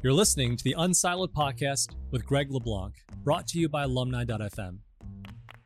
[0.00, 4.78] You're listening to the Unsiloed podcast with Greg La Blanc, brought to you by alumni.fm.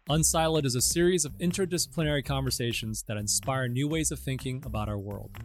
[0.09, 4.99] Unsiloed is a series of interdisciplinary conversations that inspire new ways of thinking about our
[4.99, 5.37] world.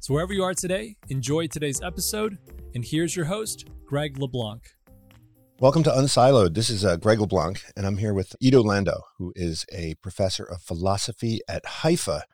[0.00, 2.38] So, wherever you are today, enjoy today's episode.
[2.74, 4.62] And here's your host, Greg La Blanc.
[5.60, 6.54] Welcome to Unsiloed.
[6.54, 9.94] This is uh, Greg La Blanc, and I'm here with Iddo Landau, who is a
[9.96, 12.24] professor of philosophy at Haifa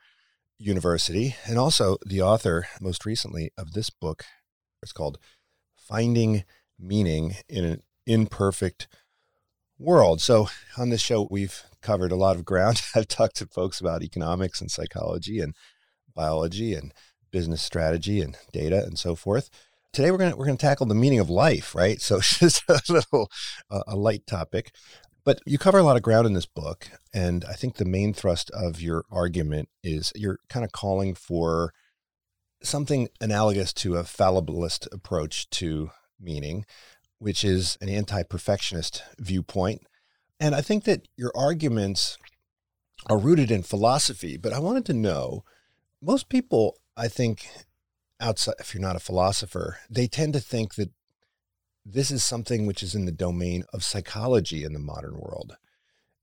[0.57, 4.23] University and also the author, most recently, of this book.
[4.81, 5.17] It's called
[5.89, 6.43] finding
[6.79, 8.87] meaning in an imperfect
[9.77, 10.21] world.
[10.21, 10.47] So,
[10.77, 12.81] on this show, we've covered a lot of ground.
[12.95, 15.55] I've talked to folks about economics and psychology and
[16.13, 16.93] biology and
[17.31, 19.49] business strategy and data and so forth.
[19.91, 21.99] Today, we're going to, we're going to tackle the meaning of life, right?
[21.99, 23.31] So, it's just a little,
[23.71, 24.71] uh, a light topic.
[25.25, 26.89] But you cover a lot of ground in this book.
[27.13, 31.73] And I think the main thrust of your argument is you're kind of calling for
[32.61, 36.65] something analogous to a fallibilist approach to meaning,
[37.17, 39.81] which is an anti perfectionist viewpoint.
[40.39, 42.17] And I think that your arguments
[43.07, 45.43] are rooted in philosophy, but I wanted to know
[46.01, 47.47] most people, I think,
[48.19, 50.91] outside, if you're not a philosopher, they tend to think that
[51.85, 55.55] this is something which is in the domain of psychology in the modern world.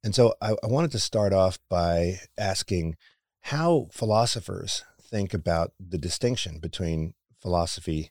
[0.05, 2.97] And so I, I wanted to start off by asking
[3.42, 8.10] how philosophers think about the distinction between philosophy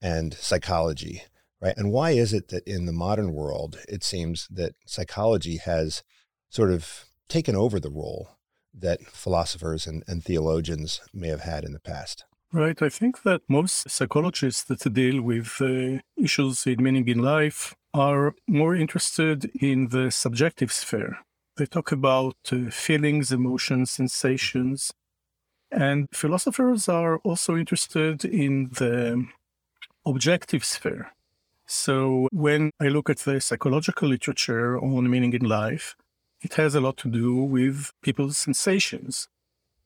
[0.00, 1.22] and psychology,
[1.60, 1.76] right?
[1.76, 6.02] And why is it that in the modern world, it seems that psychology has
[6.48, 8.30] sort of taken over the role
[8.72, 12.24] that philosophers and, and theologians may have had in the past?
[12.52, 12.80] Right.
[12.80, 18.34] I think that most psychologists that deal with uh, issues in meaning in life are
[18.46, 21.18] more interested in the subjective sphere.
[21.56, 24.92] They talk about uh, feelings, emotions, sensations,
[25.70, 29.26] and philosophers are also interested in the
[30.06, 31.12] objective sphere.
[31.66, 35.96] So when I look at the psychological literature on meaning in life,
[36.40, 39.28] it has a lot to do with people's sensations.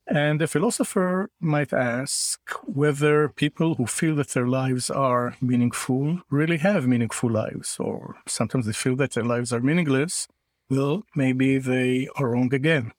[0.06, 6.59] And a philosopher might ask whether people who feel that their lives are meaningful really
[6.59, 10.28] have meaningful lives, or sometimes they feel that their lives are meaningless.
[10.69, 12.92] Well, maybe they are wrong again.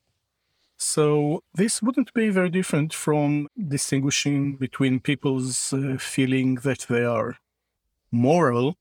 [0.78, 7.38] So this wouldn't be very different from distinguishing between people's uh, feeling that they are
[8.12, 8.76] moral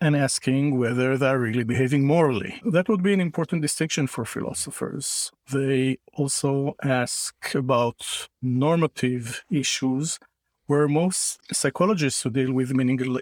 [0.00, 2.60] and asking whether they're really behaving morally.
[2.64, 5.32] That would be an important distinction for philosophers.
[5.50, 10.18] They also ask about normative issues
[10.66, 13.18] where most psychologists who deal with meaning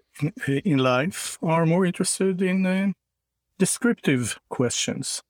[0.46, 2.92] in life are more interested in uh,
[3.58, 5.22] descriptive questions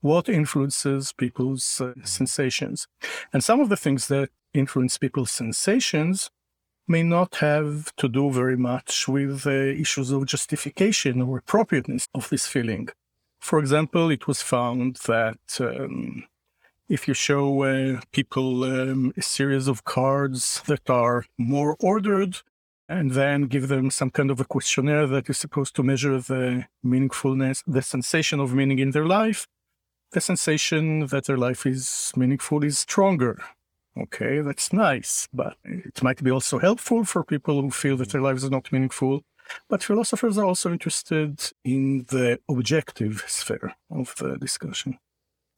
[0.00, 2.86] what influences people's uh, sensations.
[3.32, 6.30] And some of the things that influence people's sensations
[6.88, 12.28] may not have to do very much with uh, issues of justification or appropriateness of
[12.28, 12.88] this feeling.
[13.40, 16.24] For example, it was found that um,
[16.88, 22.38] if you show uh, people um, a series of cards that are more ordered,
[22.88, 26.66] and then give them some kind of a questionnaire that is supposed to measure the
[26.84, 29.46] meaningfulness, the sensation of meaning in their life,
[30.12, 33.42] the sensation that their life is meaningful is stronger.
[33.98, 38.20] Okay, that's nice, but it might be also helpful for people who feel that their
[38.20, 39.22] lives are not meaningful.
[39.68, 44.98] But philosophers are also interested in the objective sphere of the discussion.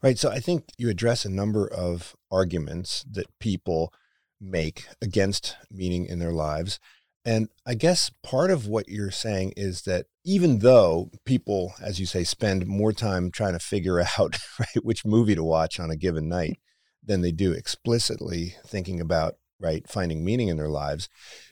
[0.02, 0.18] Right.
[0.18, 3.92] So I think you address a number of arguments that people
[4.40, 6.80] make against meaning in their lives.
[7.24, 12.06] And I guess part of what you're saying is that even though people, as you
[12.06, 15.96] say, spend more time trying to figure out right, which movie to watch on a
[15.96, 16.58] given night
[17.04, 21.08] than they do explicitly thinking about right finding meaning in their lives,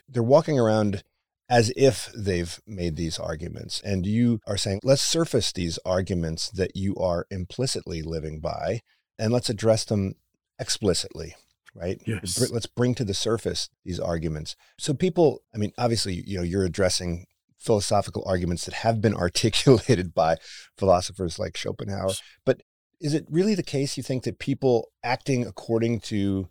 [0.08, 1.04] they're walking around
[1.48, 3.81] as if they've made these arguments.
[3.84, 8.81] And you are saying, let's surface these arguments that you are implicitly living by
[9.19, 10.14] and let's address them
[10.58, 11.34] explicitly
[11.75, 12.00] right?
[12.06, 12.50] Yes.
[12.50, 14.56] Let's bring to the surface these arguments.
[14.78, 17.26] So people, I mean, obviously, you know, you're addressing
[17.58, 20.37] philosophical arguments that have been articulated by
[20.76, 22.14] philosophers like Schopenhauer,
[22.44, 22.62] but
[23.00, 26.49] is it really the case you think that people acting according to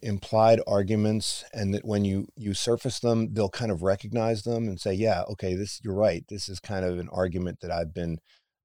[0.00, 4.80] implied arguments and that when you you surface them they'll kind of recognize them and
[4.80, 8.18] say yeah okay this you're right this is kind of an argument that I've been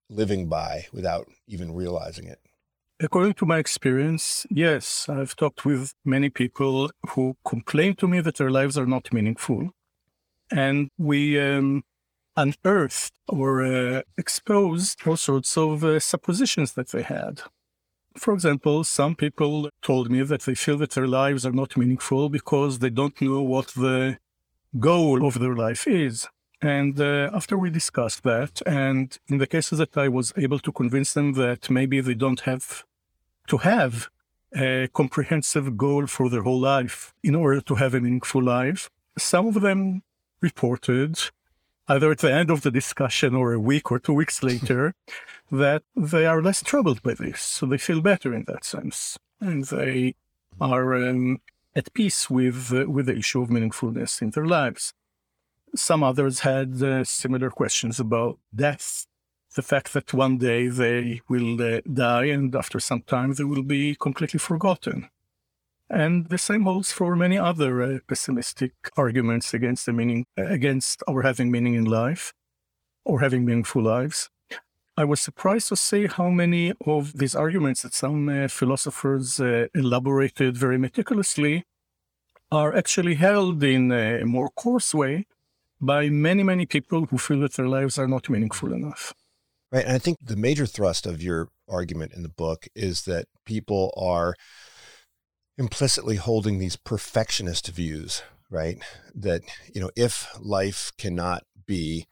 [0.10, 2.38] living by without even realizing it
[3.00, 8.38] According to my experience, yes, I've talked with many people who complain to me that
[8.38, 9.70] their lives are not meaningful.
[10.50, 11.84] And we um,
[12.36, 17.42] unearthed or uh, exposed all sorts of uh, suppositions that they had.
[18.16, 22.30] For example, some people told me that they feel that their lives are not meaningful
[22.30, 24.18] because they don't know what the
[24.80, 26.28] goal of their life is.
[26.62, 30.72] And uh, after we discussed that, and in the cases that I was able to
[30.72, 32.84] convince them that maybe they don't have
[33.48, 34.10] to have
[34.56, 39.48] a comprehensive goal for their whole life in order to have a meaningful life, some
[39.48, 40.02] of them
[40.42, 41.20] reported
[41.88, 44.94] either at the end of the discussion or a week or two weeks later
[45.52, 47.42] that they are less troubled by this.
[47.42, 49.18] So they feel better in that sense.
[49.40, 50.16] And they
[50.60, 51.40] are um,
[51.76, 54.94] at peace with, uh, with the issue of meaningfulness in their lives.
[55.76, 59.06] Some others had uh, similar questions about death,
[59.56, 63.64] the fact that one day they will uh, die and after some time they will
[63.64, 65.10] be completely forgotten.
[65.90, 71.22] And the same holds for many other uh, pessimistic arguments against the meaning, against our
[71.22, 72.34] having meaning in life
[73.06, 74.30] or having meaningful lives.
[74.98, 79.68] I was surprised to see how many of these arguments that some uh, philosophers uh,
[79.76, 81.66] elaborated very meticulously
[82.52, 85.28] are actually held in a more coarse way
[85.80, 89.14] by many, many people who feel that their lives are not meaningful enough.
[89.72, 89.86] Right.
[89.86, 93.94] And I think the major thrust of your argument in the book is that people
[93.98, 94.36] are
[95.58, 98.78] implicitly holding these perfectionist views, right?
[99.14, 99.42] That,
[99.74, 102.08] you know, if life cannot be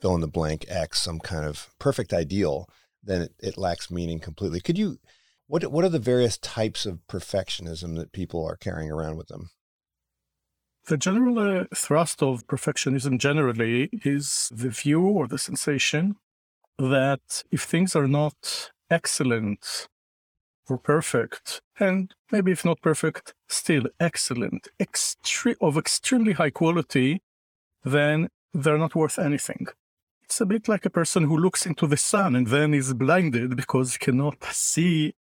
[0.00, 2.68] fill in the blank X, some kind of perfect ideal,
[3.02, 4.60] then it, it lacks meaning completely.
[4.60, 4.98] Could you,
[5.46, 9.50] what, what are the various types of perfectionism that people are carrying around with them?
[10.90, 16.16] The general uh, thrust of perfectionism generally is the view or the sensation
[16.80, 19.86] that if things are not excellent
[20.68, 27.22] or perfect, and maybe if not perfect, still excellent, extre- of extremely high quality,
[27.84, 29.68] then they're not worth anything.
[30.24, 33.54] It's a bit like a person who looks into the sun and then is blinded
[33.54, 35.14] because he cannot see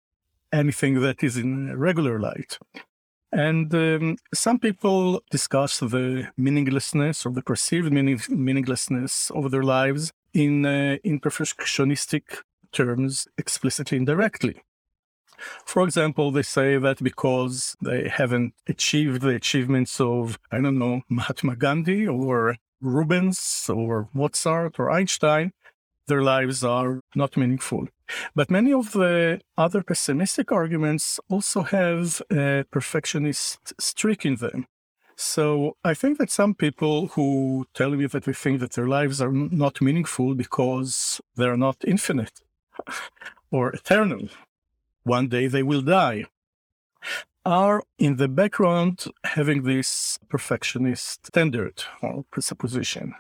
[0.54, 2.58] anything that is in regular light.
[3.32, 10.12] And um, some people discuss the meaninglessness or the perceived meaning- meaninglessness of their lives
[10.34, 12.42] in, uh, in perfectionistic
[12.72, 14.62] terms, explicitly and directly.
[15.66, 21.02] For example, they say that because they haven't achieved the achievements of, I don't know,
[21.10, 25.52] Mahatma Gandhi or Rubens or Mozart or Einstein,
[26.08, 27.88] their lives are not meaningful.
[28.36, 34.66] But many of the other pessimistic arguments also have a perfectionist streak in them.
[35.16, 39.20] So I think that some people who tell me that they think that their lives
[39.20, 42.42] are not meaningful because they're not infinite
[43.52, 44.30] or eternal,
[45.04, 46.26] one day they will die,
[47.46, 53.16] are in the background having this perfectionist standard or presupposition.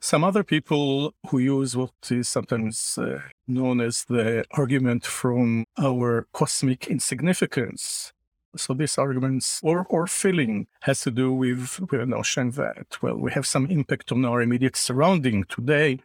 [0.00, 6.26] Some other people who use what is sometimes uh, known as the argument from our
[6.32, 8.12] cosmic insignificance.
[8.56, 13.16] So these arguments or, or feeling has to do with, with the notion that, well,
[13.16, 16.00] we have some impact on our immediate surrounding today,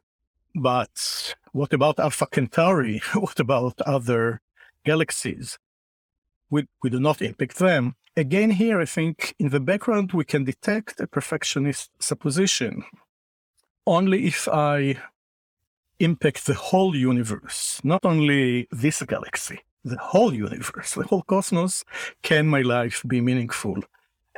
[0.54, 3.02] but what about Alpha Centauri?
[3.14, 4.42] what about other
[4.84, 5.58] galaxies?
[6.50, 7.96] We, we do not impact them.
[8.16, 12.84] Again, here, I think in the background, we can detect a perfectionist supposition
[13.86, 14.98] only if I
[16.00, 21.84] impact the whole universe, not only this galaxy, the whole universe, the whole cosmos,
[22.22, 23.78] can my life be meaningful.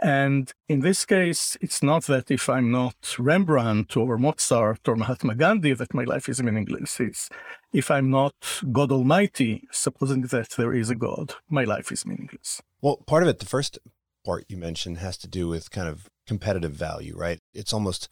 [0.02, 5.36] And in this case, it's not that if I'm not Rembrandt or Mozart or Mahatma
[5.36, 7.00] Gandhi that my life is meaningless.
[7.00, 7.30] It's
[7.72, 8.34] if I'm not
[8.72, 12.62] God Almighty, supposing that there is a God, my life is meaningless.
[12.82, 13.80] Well, part of it, the first
[14.26, 17.40] part you mentioned, has to do with kind of competitive value, right?
[17.54, 18.10] It's almost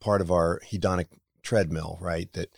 [0.00, 1.06] part of our hedonic
[1.42, 2.32] treadmill, right?
[2.32, 2.50] That,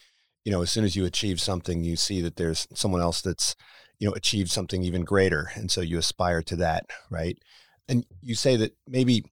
[0.45, 3.55] you know, as soon as you achieve something, you see that there's someone else that's,
[3.99, 5.51] you know, achieved something even greater.
[5.55, 7.39] And so you aspire to that, right?
[7.89, 9.25] And you say that maybe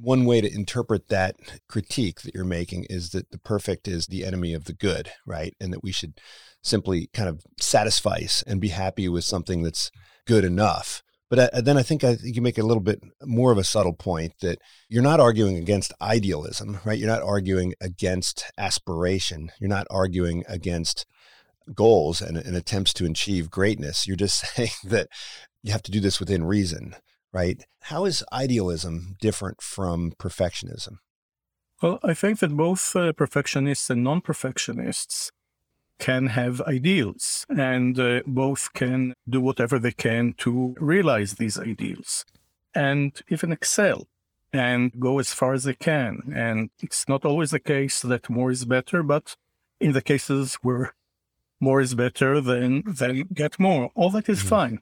[0.00, 1.36] one way to interpret that
[1.68, 5.54] critique that you're making is that the perfect is the enemy of the good, right?
[5.60, 6.20] And that we should
[6.62, 9.90] simply kind of satisfy and be happy with something that's
[10.26, 11.02] good enough.
[11.34, 13.64] But uh, then I think I think you make a little bit more of a
[13.64, 16.96] subtle point that you're not arguing against idealism, right?
[16.96, 19.50] You're not arguing against aspiration.
[19.60, 21.04] You're not arguing against
[21.74, 24.06] goals and, and attempts to achieve greatness.
[24.06, 25.08] You're just saying that
[25.64, 26.94] you have to do this within reason,
[27.32, 27.60] right?
[27.82, 30.98] How is idealism different from perfectionism?
[31.82, 35.32] Well, I think that both uh, perfectionists and non perfectionists
[35.98, 42.24] can have ideals and uh, both can do whatever they can to realize these ideals
[42.74, 44.06] and even excel
[44.52, 46.32] and go as far as they can.
[46.34, 49.36] And it's not always the case that more is better, but
[49.80, 50.94] in the cases where
[51.60, 53.90] more is better, then then get more.
[53.94, 54.48] All that is mm-hmm.
[54.48, 54.78] fine.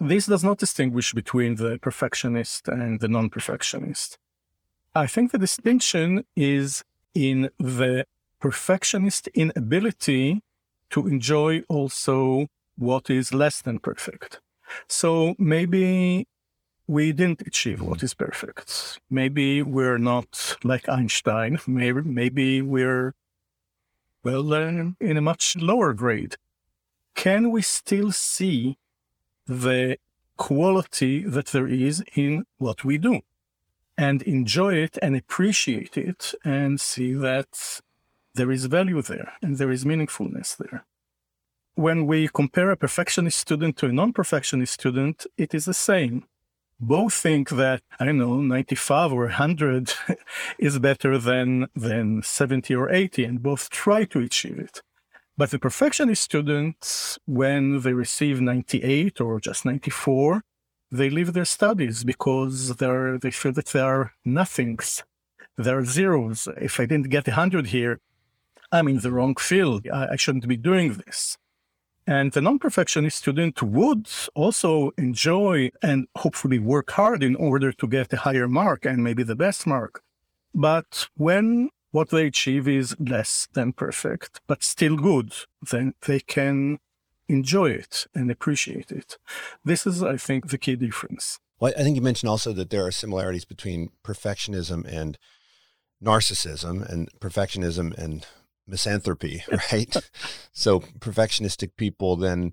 [0.00, 4.18] This does not distinguish between the perfectionist and the non-perfectionist.
[4.94, 6.84] I think the distinction is
[7.14, 8.06] in the
[8.44, 10.42] perfectionist inability
[10.90, 12.46] to enjoy also
[12.76, 14.38] what is less than perfect.
[14.86, 16.28] So maybe
[16.86, 19.00] we didn't achieve what is perfect.
[19.08, 21.58] Maybe we're not like Einstein.
[21.66, 23.14] Maybe, maybe we're,
[24.22, 26.36] well, uh, in a much lower grade.
[27.14, 28.76] Can we still see
[29.46, 29.96] the
[30.36, 33.20] quality that there is in what we do
[33.96, 37.80] and enjoy it and appreciate it and see that
[38.34, 40.84] there is value there and there is meaningfulness there?
[41.74, 46.24] When we compare a perfectionist student to a non perfectionist student, it is the same
[46.80, 49.94] both think that I don't know 95 or 100
[50.58, 54.82] is better than than 70 or 80 and both try to achieve it.
[55.36, 60.42] But the perfectionist students when they receive 98 or just 94
[60.90, 65.02] they leave their studies because they're they feel that they are nothings.
[65.56, 66.48] They're zeros.
[66.60, 68.00] If I didn't get 100 here,
[68.74, 69.86] I'm in the wrong field.
[69.88, 71.38] I, I shouldn't be doing this.
[72.06, 77.86] And the non perfectionist student would also enjoy and hopefully work hard in order to
[77.86, 80.02] get a higher mark and maybe the best mark.
[80.52, 85.32] But when what they achieve is less than perfect, but still good,
[85.70, 86.78] then they can
[87.28, 89.16] enjoy it and appreciate it.
[89.64, 91.38] This is, I think, the key difference.
[91.60, 95.16] Well, I think you mentioned also that there are similarities between perfectionism and
[96.02, 98.26] narcissism, and perfectionism and
[98.66, 99.42] misanthropy,
[99.72, 99.94] right?
[100.52, 102.52] so perfectionistic people then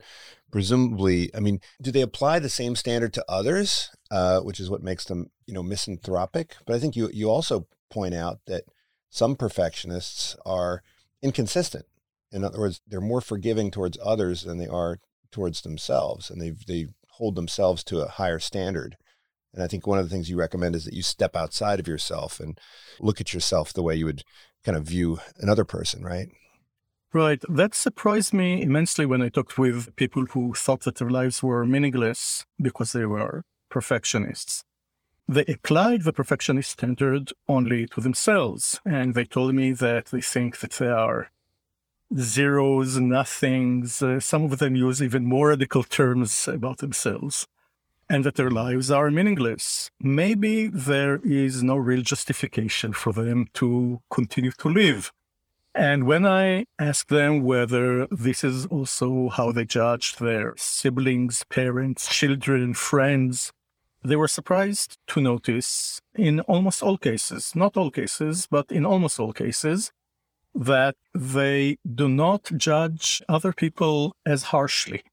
[0.51, 4.83] presumably, I mean, do they apply the same standard to others, uh, which is what
[4.83, 6.55] makes them, you know, misanthropic?
[6.65, 8.65] But I think you you also point out that
[9.09, 10.83] some perfectionists are
[11.21, 11.85] inconsistent.
[12.31, 14.99] In other words, they're more forgiving towards others than they are
[15.31, 18.97] towards themselves, and they they hold themselves to a higher standard.
[19.53, 21.87] And I think one of the things you recommend is that you step outside of
[21.87, 22.57] yourself and
[23.01, 24.23] look at yourself the way you would
[24.63, 26.29] kind of view another person, right?
[27.13, 27.43] Right.
[27.49, 31.65] That surprised me immensely when I talked with people who thought that their lives were
[31.65, 34.63] meaningless because they were perfectionists.
[35.27, 40.59] They applied the perfectionist standard only to themselves, and they told me that they think
[40.59, 41.31] that they are
[42.17, 44.01] zeros, nothings.
[44.01, 47.47] Uh, some of them use even more radical terms about themselves
[48.11, 49.89] and that their lives are meaningless.
[50.01, 55.13] Maybe there is no real justification for them to continue to live.
[55.73, 62.01] And when I ask them whether this is also how they judge their siblings, parents,
[62.19, 63.53] children, friends,
[64.03, 69.21] they were surprised to notice in almost all cases, not all cases, but in almost
[69.21, 69.93] all cases,
[70.53, 75.03] that they do not judge other people as harshly.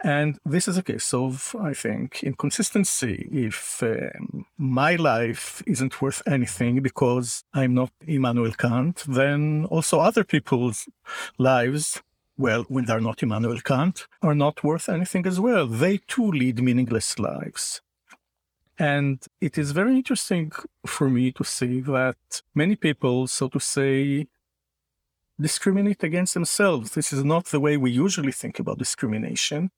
[0.00, 3.28] And this is a case of, I think, inconsistency.
[3.32, 10.22] If um, my life isn't worth anything because I'm not Immanuel Kant, then also other
[10.22, 10.88] people's
[11.36, 12.00] lives,
[12.36, 15.66] well, when they're not Immanuel Kant, are not worth anything as well.
[15.66, 17.80] They too lead meaningless lives.
[18.78, 20.52] And it is very interesting
[20.86, 24.28] for me to see that many people, so to say,
[25.40, 26.92] discriminate against themselves.
[26.92, 29.72] This is not the way we usually think about discrimination.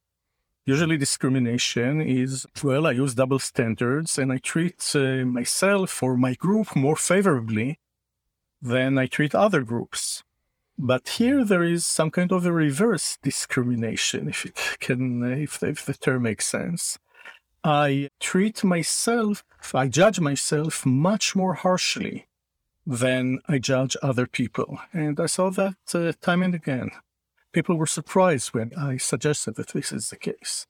[0.71, 6.35] Usually, discrimination is well, I use double standards and I treat uh, myself or my
[6.35, 7.81] group more favorably
[8.63, 10.23] than I treat other groups.
[10.79, 15.85] But here there is some kind of a reverse discrimination, if it can, if, if
[15.85, 17.01] the term makes sense.
[17.65, 19.43] I treat myself,
[19.75, 22.29] I judge myself much more harshly
[22.87, 24.79] than I judge other people.
[24.93, 26.93] And I saw that uh, time and again
[27.53, 30.67] people were surprised when I suggested that this is the case.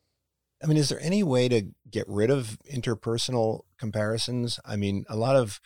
[0.62, 4.60] I mean, is there any way to get rid of interpersonal comparisons?
[4.64, 5.60] I mean, a lot of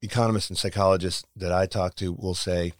[0.00, 2.72] economists and psychologists that I talk to will say,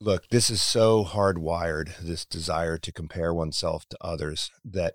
[0.00, 4.94] look, this is so hardwired, this desire to compare oneself to others, that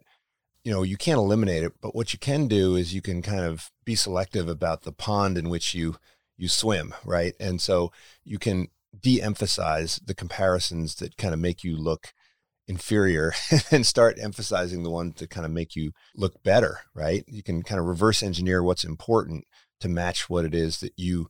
[0.63, 3.41] you know you can't eliminate it but what you can do is you can kind
[3.41, 5.98] of be selective about the pond in which you
[6.38, 7.91] you swim right and so
[8.24, 8.67] you can
[9.00, 12.14] de-emphasize the comparisons that kind of make you look
[12.68, 13.34] inferior
[13.72, 17.24] and start emphasizing the ones that kind of make you look better, right?
[17.28, 19.46] You can kind of reverse engineer what's important
[19.82, 21.28] to match what it is that you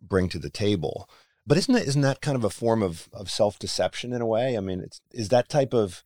[0.00, 1.08] bring to the table.
[1.46, 4.56] But isn't that isn't that kind of a form of of self-deception in a way?
[4.56, 6.04] I mean, is that type of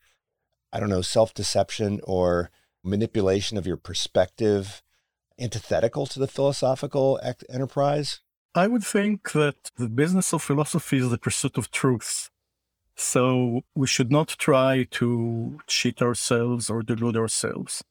[0.73, 2.51] I don't know, self-deception or
[2.83, 4.83] manipulation of your perspective
[5.39, 8.21] antithetical to the philosophical enterprise?
[8.57, 12.29] I would think that the business of philosophy is the pursuit of truth.
[12.97, 17.85] So we should not try to cheat ourselves or delude ourselves.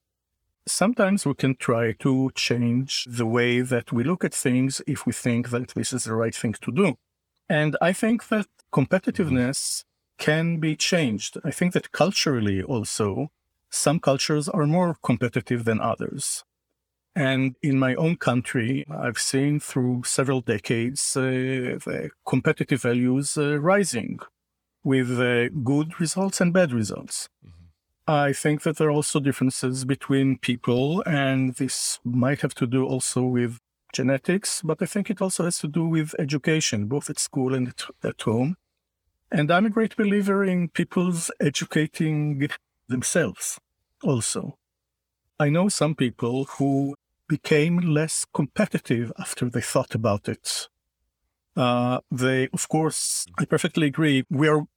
[0.67, 5.13] sometimes we can try to change the way that we look at things if we
[5.13, 6.95] think that this is the right thing to do.
[7.49, 9.83] And I think that competitiveness
[10.17, 11.37] can be changed.
[11.43, 13.29] I think that culturally also,
[13.69, 16.43] some cultures are more competitive than others.
[17.15, 21.21] And in my own country, I've seen through several decades uh,
[21.85, 24.19] the competitive values uh, rising
[24.83, 27.29] with uh, good results and bad results.
[27.45, 27.65] Mm-hmm.
[28.07, 32.85] I think that there are also differences between people, and this might have to do
[32.85, 33.59] also with
[33.93, 37.73] genetics, but I think it also has to do with education, both at school and
[38.03, 38.57] at home.
[39.31, 42.47] And I'm a great believer in people's educating
[42.87, 43.57] themselves
[44.03, 44.57] also.
[45.39, 46.95] I know some people who
[47.27, 50.67] became less competitive after they thought about it.
[51.55, 54.25] Uh, they, of course, I perfectly agree.
[54.29, 54.67] We are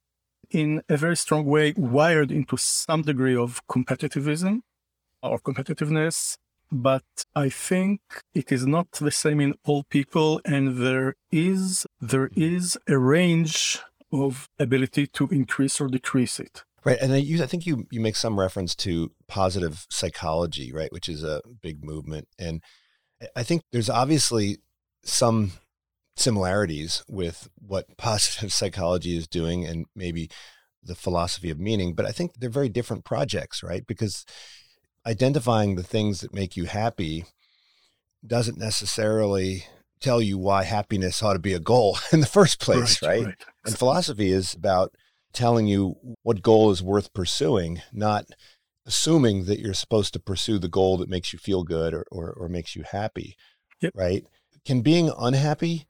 [0.49, 4.61] in a very strong way wired into some degree of competitivism
[5.21, 6.37] or competitiveness.
[6.71, 7.03] But
[7.35, 8.01] I think
[8.33, 13.79] it is not the same in all people, and there is there is a range
[14.11, 16.63] of ability to increase or decrease it.
[16.85, 20.91] Right, and I, you, I think you you make some reference to positive psychology, right,
[20.91, 22.61] which is a big movement, and
[23.35, 24.59] I think there's obviously
[25.03, 25.51] some
[26.15, 30.29] similarities with what positive psychology is doing and maybe
[30.83, 33.85] the philosophy of meaning, but I think they're very different projects, right?
[33.85, 34.25] Because
[35.05, 37.25] identifying the things that make you happy
[38.25, 39.65] doesn't necessarily
[39.99, 43.09] tell you why happiness ought to be a goal in the first place, right?
[43.09, 43.25] right?
[43.25, 43.35] right.
[43.65, 44.95] And philosophy is about
[45.33, 48.25] telling you what goal is worth pursuing, not
[48.85, 52.31] assuming that you're supposed to pursue the goal that makes you feel good or, or,
[52.31, 53.35] or makes you happy,
[53.81, 53.93] yep.
[53.95, 54.25] right?
[54.65, 55.85] Can being unhappy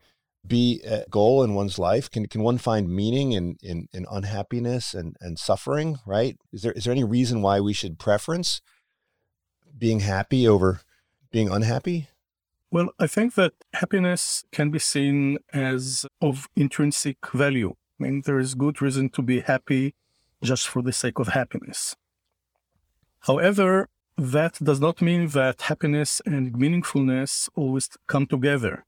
[0.46, 2.10] be a goal in one's life?
[2.10, 5.98] Can can one find meaning in in, in unhappiness and, and suffering?
[6.06, 6.38] Right?
[6.52, 8.62] Is there is there any reason why we should preference
[9.78, 10.82] being happy over
[11.32, 12.10] being unhappy?
[12.72, 17.76] Well, I think that happiness can be seen as of intrinsic value.
[18.00, 19.94] I mean, there is good reason to be happy
[20.42, 21.96] just for the sake of happiness.
[23.22, 28.86] However, that does not mean that happiness and meaningfulness always come together.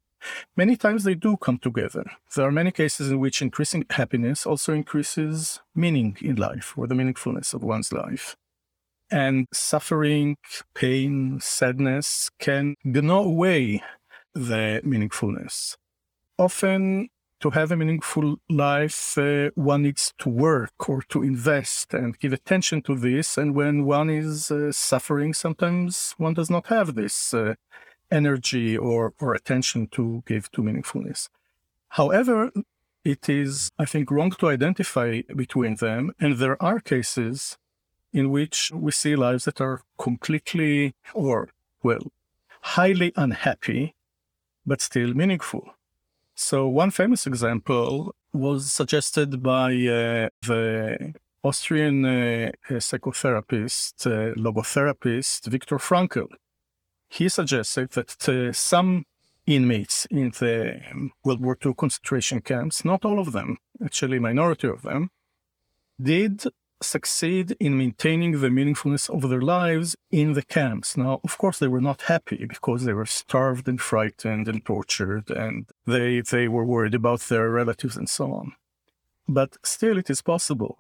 [0.56, 2.06] Many times they do come together.
[2.36, 6.95] There are many cases in which increasing happiness also increases meaning in life or the
[6.95, 8.36] meaningfulness of one's life.
[9.10, 10.38] And suffering,
[10.74, 13.84] pain, sadness can gnaw away
[14.34, 15.76] the meaningfulness.
[16.38, 17.10] Often,
[17.41, 22.34] to have a meaningful life, uh, one needs to work or to invest and give
[22.34, 23.38] attention to this.
[23.38, 27.56] And when one is uh, suffering, sometimes one does not have this uh,
[28.12, 31.30] energy or, or attention to give to meaningfulness.
[31.89, 32.51] However,
[33.04, 36.12] it is, I think, wrong to identify between them.
[36.19, 37.58] And there are cases
[38.13, 41.49] in which we see lives that are completely or,
[41.82, 42.12] well,
[42.62, 43.95] highly unhappy,
[44.65, 45.73] but still meaningful.
[46.43, 55.77] So, one famous example was suggested by uh, the Austrian uh, psychotherapist, uh, logotherapist Viktor
[55.77, 56.27] Frankl.
[57.10, 59.06] He suggested that uh, some
[59.45, 60.82] inmates in the
[61.23, 65.12] World War II concentration camps, not all of them, actually a minority of them,
[66.01, 66.43] did
[66.82, 70.98] succeed in maintaining the meaningfulness of their lives in the camps.
[70.98, 75.30] Now, of course, they were not happy because they were starved and frightened and tortured,
[75.30, 78.54] and they they were worried about their relatives and so on.
[79.28, 80.78] But still, it is possible.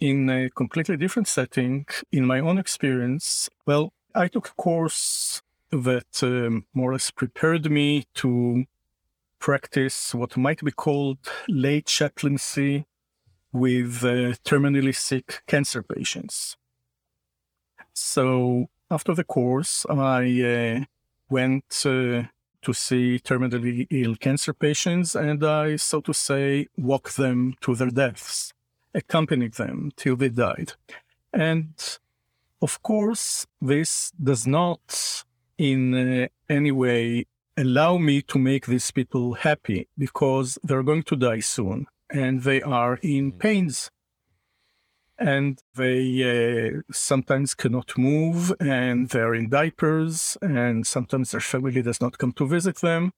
[0.00, 6.22] In a completely different setting, in my own experience, well, I took a course that
[6.22, 8.64] um, more or less prepared me to
[9.38, 12.84] practice what might be called lay chaplaincy
[13.52, 16.56] with uh, terminally sick cancer patients.
[17.94, 20.84] So after the course, I uh,
[21.28, 22.22] went uh,
[22.62, 27.90] to see terminally ill cancer patients and I, so to say, walked them to their
[27.90, 28.52] deaths,
[28.94, 30.72] accompanied them till they died.
[31.32, 31.74] And
[32.60, 35.24] of course, this does not
[35.56, 41.16] in uh, any way allow me to make these people happy because they're going to
[41.16, 43.38] die soon and they are in mm.
[43.38, 43.90] pains
[45.18, 52.00] and they uh, sometimes cannot move and they're in diapers and sometimes their family does
[52.00, 53.12] not come to visit them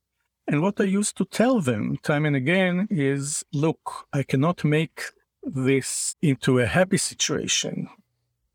[0.49, 5.03] and what i used to tell them time and again is look i cannot make
[5.43, 7.89] this into a happy situation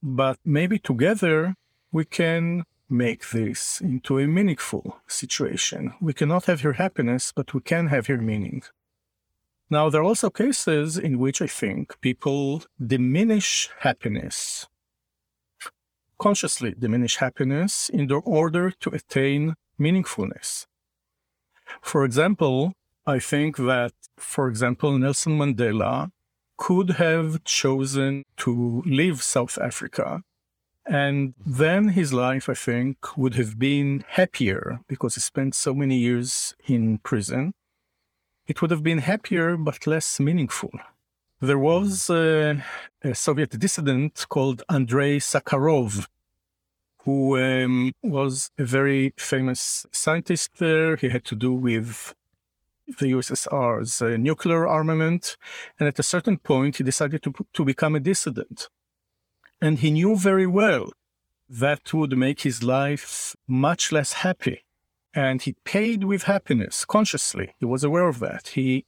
[0.02, 1.56] but maybe together
[1.92, 5.94] we can make this into a meaningful situation.
[6.00, 8.64] We cannot have your happiness, but we can have your meaning.
[9.70, 14.68] Now, there are also cases in which I think people diminish happiness
[16.18, 20.66] consciously diminish happiness in order to attain meaningfulness.
[21.82, 22.74] For example,
[23.06, 26.12] I think that, for example, Nelson Mandela
[26.58, 30.22] could have chosen to leave South Africa.
[30.86, 35.98] And then his life, I think, would have been happier because he spent so many
[35.98, 37.54] years in prison.
[38.48, 40.72] It would have been happier but less meaningful.
[41.42, 42.64] There was a,
[43.04, 46.08] a Soviet dissident called Andrei Sakharov,
[47.00, 50.96] who um, was a very famous scientist there.
[50.96, 52.16] He had to do with
[52.88, 55.38] the USSR's uh, nuclear armament.
[55.80, 58.70] And at a certain point, he decided to, to become a dissident.
[59.62, 60.92] And he knew very well
[61.50, 64.65] that would make his life much less happy.
[65.16, 67.56] And he paid with happiness consciously.
[67.58, 68.50] He was aware of that.
[68.50, 68.86] He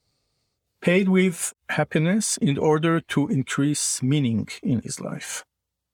[0.81, 5.45] paid with happiness in order to increase meaning in his life.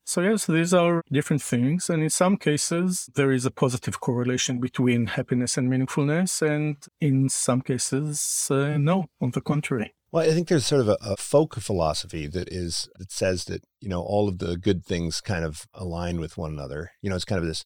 [0.06, 1.90] So, yes, these are different things.
[1.90, 6.42] And in some cases, there is a positive correlation between happiness and meaningfulness.
[6.42, 9.94] And in some cases, uh, no, on the contrary.
[10.12, 13.64] Well, I think there's sort of a, a, folk philosophy that is that says that
[13.80, 16.92] you know all of the good things kind of align with one another.
[17.02, 17.66] You know, it's kind of this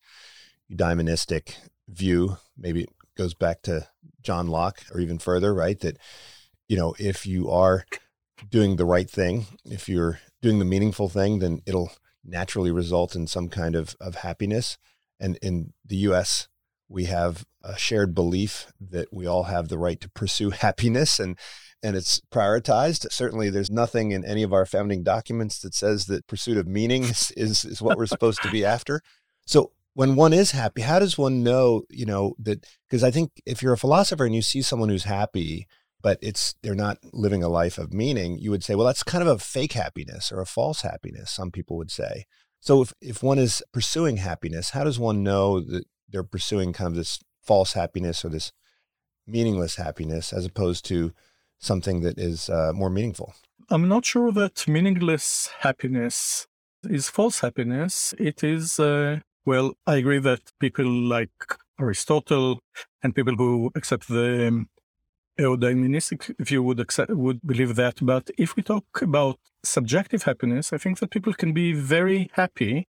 [0.72, 1.56] eudaimonistic
[1.88, 2.38] view.
[2.58, 3.88] Maybe it goes back to
[4.22, 5.80] John Locke or even further, right?
[5.80, 5.98] That
[6.68, 7.86] you know, if you are
[8.50, 11.92] doing the right thing, if you're doing the meaningful thing, then it'll
[12.24, 14.78] naturally result in some kind of, of happiness.
[15.20, 16.48] And in the US,
[16.90, 21.38] we have a shared belief that we all have the right to pursue happiness and
[21.84, 23.12] and it's prioritized.
[23.12, 27.04] Certainly, there's nothing in any of our founding documents that says that pursuit of meaning
[27.04, 29.02] is, is, is what we're supposed to be after.
[29.46, 32.64] So, when one is happy, how does one know, you know, that?
[32.88, 35.66] Because I think if you're a philosopher and you see someone who's happy,
[36.04, 39.24] but it's they're not living a life of meaning, you would say, well, that's kind
[39.24, 42.26] of a fake happiness or a false happiness, some people would say.
[42.60, 46.90] So if, if one is pursuing happiness, how does one know that they're pursuing kind
[46.90, 48.52] of this false happiness or this
[49.26, 51.12] meaningless happiness as opposed to
[51.58, 53.34] something that is uh, more meaningful?
[53.72, 56.46] I'm not sure that meaningless happiness
[56.84, 58.14] is false happiness.
[58.20, 61.38] It is, uh, well, I agree that people like
[61.80, 62.60] Aristotle
[63.02, 64.70] and people who accept the um,
[66.40, 67.96] view would accept, would believe that.
[68.02, 72.88] But if we talk about subjective happiness, I think that people can be very happy,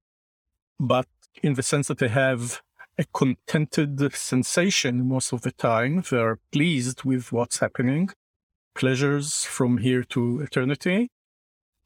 [0.80, 1.08] but
[1.44, 2.62] in the sense that they have
[2.98, 6.04] a contented sensation most of the time.
[6.10, 8.10] They're pleased with what's happening,
[8.74, 11.10] pleasures from here to eternity.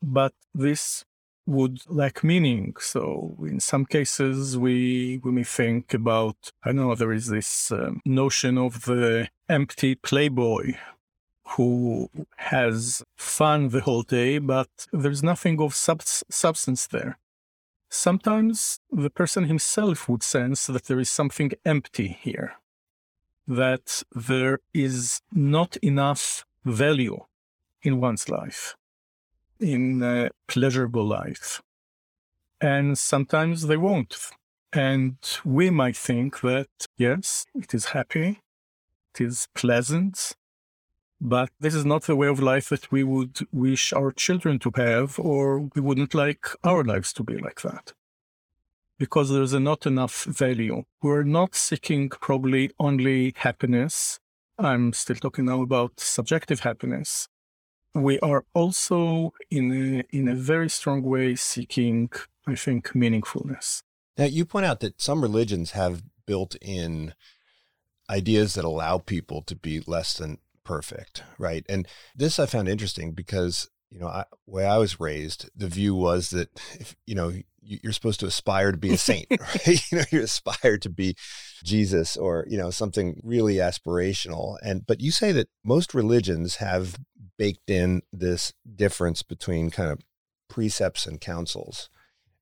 [0.01, 1.03] But this
[1.45, 2.75] would lack meaning.
[2.79, 8.01] So in some cases, we we may think about I know there is this um,
[8.05, 10.73] notion of the empty playboy
[11.55, 17.17] who has fun the whole day, but there's nothing of sub- substance there.
[17.89, 22.53] Sometimes the person himself would sense that there is something empty here,
[23.45, 27.25] that there is not enough value
[27.83, 28.77] in one's life
[29.61, 31.61] in a pleasurable life.
[32.59, 34.17] And sometimes they won't.
[34.73, 38.39] And we might think that, yes, it is happy,
[39.13, 40.35] it is pleasant,
[41.19, 44.71] but this is not the way of life that we would wish our children to
[44.75, 47.93] have, or we wouldn't like our lives to be like that.
[48.97, 50.83] Because there's not enough value.
[51.01, 54.19] We're not seeking probably only happiness.
[54.57, 57.27] I'm still talking now about subjective happiness
[57.93, 62.09] we are also in a, in a very strong way seeking,
[62.47, 63.83] I think, meaningfulness.
[64.17, 67.13] Now, you point out that some religions have built in
[68.09, 71.65] ideas that allow people to be less than perfect, right?
[71.67, 75.93] And this I found interesting because you know, I, way I was raised, the view
[75.93, 76.49] was that
[76.79, 79.91] if you know you're supposed to aspire to be a saint, right?
[79.91, 81.15] you know, you aspire to be
[81.63, 84.57] Jesus or you know something really aspirational.
[84.63, 86.97] And but you say that most religions have
[87.41, 90.01] baked in this difference between kind of
[90.47, 91.89] precepts and counsels,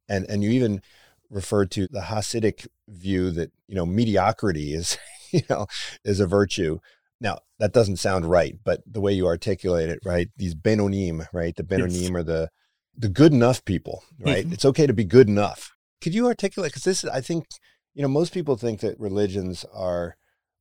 [0.10, 0.82] and and you even
[1.30, 4.98] referred to the Hasidic view that you know mediocrity is
[5.32, 5.68] you know
[6.04, 6.80] is a virtue
[7.22, 10.30] now, that doesn't sound right, but the way you articulate it, right?
[10.38, 11.56] These Benonim, right?
[11.56, 12.12] The Benonim yes.
[12.12, 12.50] are the
[12.98, 14.44] the good enough people, right?
[14.44, 14.54] Mm-hmm.
[14.54, 15.72] It's okay to be good enough.
[16.02, 16.72] Could you articulate?
[16.72, 17.46] Because this, is I think,
[17.94, 20.16] you know, most people think that religions are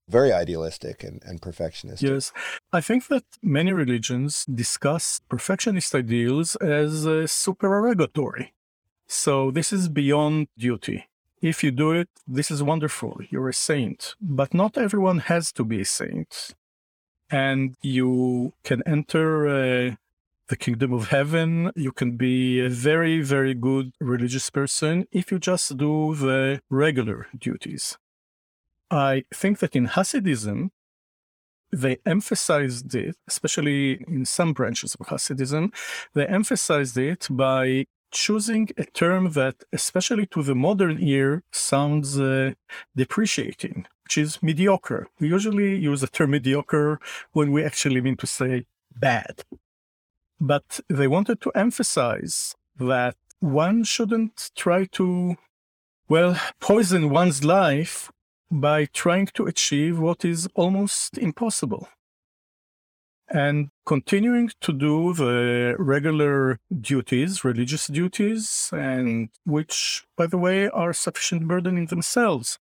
[0.09, 2.03] very idealistic and, and perfectionist.
[2.03, 2.33] Yes.
[2.73, 8.55] I think that many religions discuss perfectionist ideals as uh, supererogatory.
[9.07, 11.09] So this is beyond duty.
[11.41, 13.21] If you do it, this is wonderful.
[13.31, 14.15] You're a saint.
[14.21, 16.55] But not everyone has to be a saint.
[17.31, 19.99] And you can enter a
[20.49, 21.71] the kingdom of heaven.
[21.77, 27.27] You can be a very, very good religious person if you just do the regular
[27.39, 27.99] duties.
[28.91, 30.71] I think that in Hasidism,
[31.71, 35.73] they emphasized it, especially in some branches of Hasidism,
[36.15, 42.53] they emphasized it by choosing a term that, especially to the modern ear, sounds uh,
[42.97, 45.09] depreciating, which is mediocre.
[45.21, 46.99] We usually use the term mediocre
[47.33, 48.65] when we actually mean to say
[48.97, 49.45] bad.
[50.41, 55.37] But they wanted to emphasize that one shouldn't try to,
[56.09, 58.11] well, poison one's life
[58.51, 61.89] by trying to achieve what is almost impossible.
[63.31, 70.95] And continuing to do the regular duties, religious duties, and which, by the way, are
[70.95, 72.59] sufficient burden in themselves.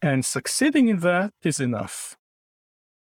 [0.00, 2.16] And succeeding in that is enough.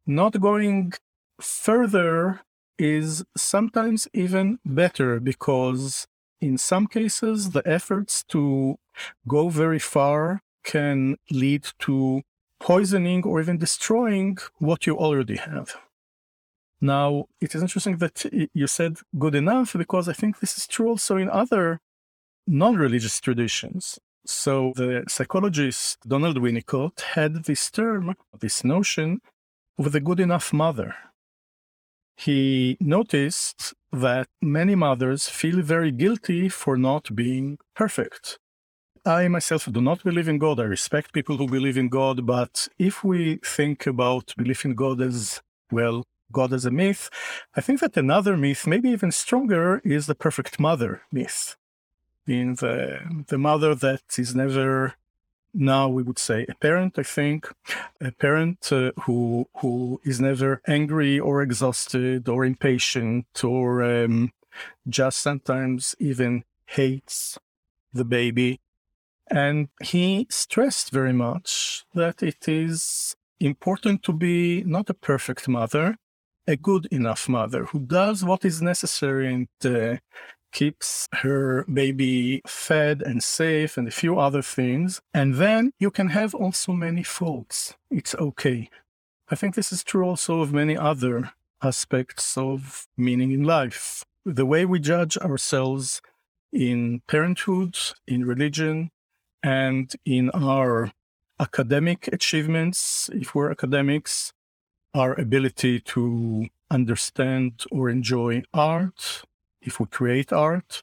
[0.06, 0.94] Not going
[1.38, 2.40] further
[2.78, 6.06] is sometimes even better because
[6.40, 8.78] in some cases the efforts to
[9.26, 10.40] go very far
[10.74, 12.22] can lead to
[12.60, 15.68] poisoning or even destroying what you already have.
[16.80, 17.08] Now,
[17.40, 18.16] it is interesting that
[18.60, 21.80] you said good enough because I think this is true also in other
[22.46, 23.98] non religious traditions.
[24.26, 29.20] So, the psychologist Donald Winnicott had this term, this notion
[29.78, 30.94] of the good enough mother.
[32.16, 38.38] He noticed that many mothers feel very guilty for not being perfect.
[39.04, 40.60] I myself do not believe in God.
[40.60, 42.26] I respect people who believe in God.
[42.26, 47.10] But if we think about belief in God as, well, God as a myth,
[47.54, 51.56] I think that another myth, maybe even stronger, is the perfect mother myth.
[52.26, 54.94] Being the, the mother that is never
[55.54, 57.48] now we would say a parent i think
[58.02, 64.30] a parent uh, who who is never angry or exhausted or impatient or um,
[64.86, 67.38] just sometimes even hates
[67.94, 68.60] the baby
[69.30, 75.96] and he stressed very much that it is important to be not a perfect mother,
[76.46, 79.98] a good enough mother who does what is necessary and uh,
[80.52, 85.00] keeps her baby fed and safe and a few other things.
[85.12, 87.76] And then you can have also many faults.
[87.90, 88.70] It's okay.
[89.28, 94.04] I think this is true also of many other aspects of meaning in life.
[94.24, 96.00] The way we judge ourselves
[96.52, 98.90] in parenthood, in religion,
[99.42, 100.92] and in our
[101.40, 104.32] academic achievements, if we're academics,
[104.94, 109.22] our ability to understand or enjoy art,
[109.62, 110.82] if we create art,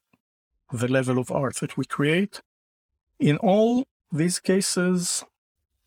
[0.72, 2.42] the level of art that we create.
[3.20, 5.24] In all these cases,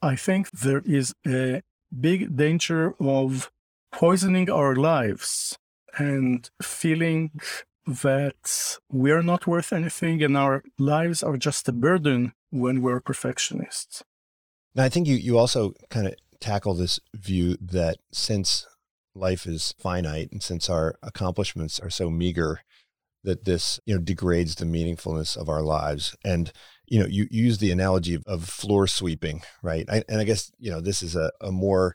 [0.03, 1.63] I think there is a
[1.99, 3.51] big danger of
[3.91, 5.59] poisoning our lives
[5.99, 7.31] and feeling
[7.87, 14.03] that we're not worth anything and our lives are just a burden when we're perfectionists.
[14.75, 18.67] Now, I think you, you also kind of tackle this view that since
[19.15, 22.61] life is finite and since our accomplishments are so meager,
[23.25, 26.53] that this you know degrades the meaningfulness of our lives and
[26.87, 30.71] you know you, use the analogy of, floor sweeping right I, and i guess you
[30.71, 31.95] know this is a, a more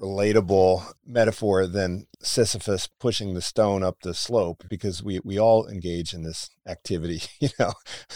[0.00, 6.12] relatable metaphor than Sisyphus pushing the stone up the slope because we, we all engage
[6.12, 7.22] in this activity.
[7.38, 7.74] You know,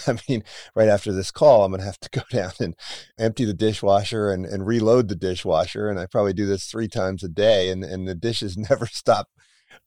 [0.09, 0.43] I mean,
[0.75, 2.75] right after this call, I'm going to have to go down and
[3.19, 5.89] empty the dishwasher and, and reload the dishwasher.
[5.89, 9.29] And I probably do this three times a day and, and the dishes never stop.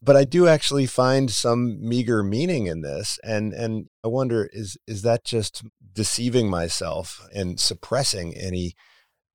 [0.02, 3.20] But I do actually find some meager meaning in this.
[3.24, 8.76] And, and I wonder, is, is that just deceiving myself and suppressing any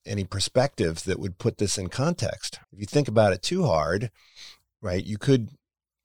[0.06, 2.58] any perspective that would put this in context.
[2.72, 4.10] If you think about it too hard,
[4.80, 5.50] right, you could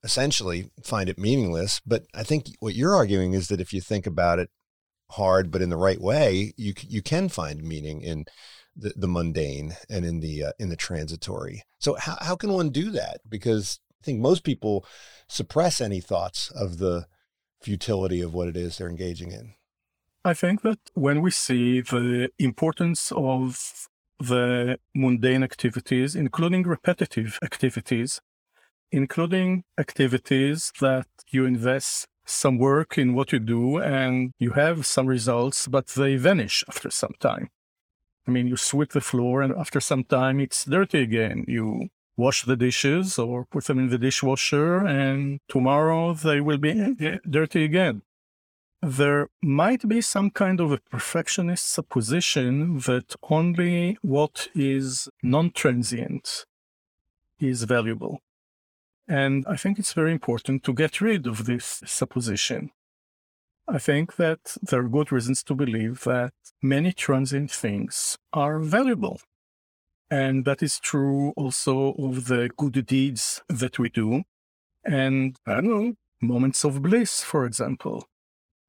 [0.03, 1.81] essentially find it meaningless.
[1.85, 4.49] But I think what you're arguing is that if you think about it
[5.11, 8.25] hard, but in the right way, you you can find meaning in
[8.75, 11.63] the, the mundane and in the uh, in the transitory.
[11.79, 13.21] So how how can one do that?
[13.27, 14.85] Because I think most people
[15.27, 17.07] suppress any thoughts of the
[17.61, 19.53] futility of what it is they're engaging in.
[20.25, 28.21] I think that when we see the importance of the mundane activities, including repetitive activities,
[28.89, 35.07] including activities that you invest some work in what you do and you have some
[35.07, 37.49] results, but they vanish after some time.
[38.25, 41.43] I mean, you sweep the floor and after some time it's dirty again.
[41.49, 46.95] You wash the dishes or put them in the dishwasher and tomorrow they will be
[47.29, 48.03] dirty again
[48.83, 56.45] there might be some kind of a perfectionist supposition that only what is non transient
[57.39, 58.19] is valuable.
[59.07, 62.71] And I think it's very important to get rid of this supposition.
[63.67, 69.21] I think that there are good reasons to believe that many transient things are valuable.
[70.11, 74.23] And that is true also of the good deeds that we do.
[74.83, 78.05] And I don't know, moments of bliss, for example.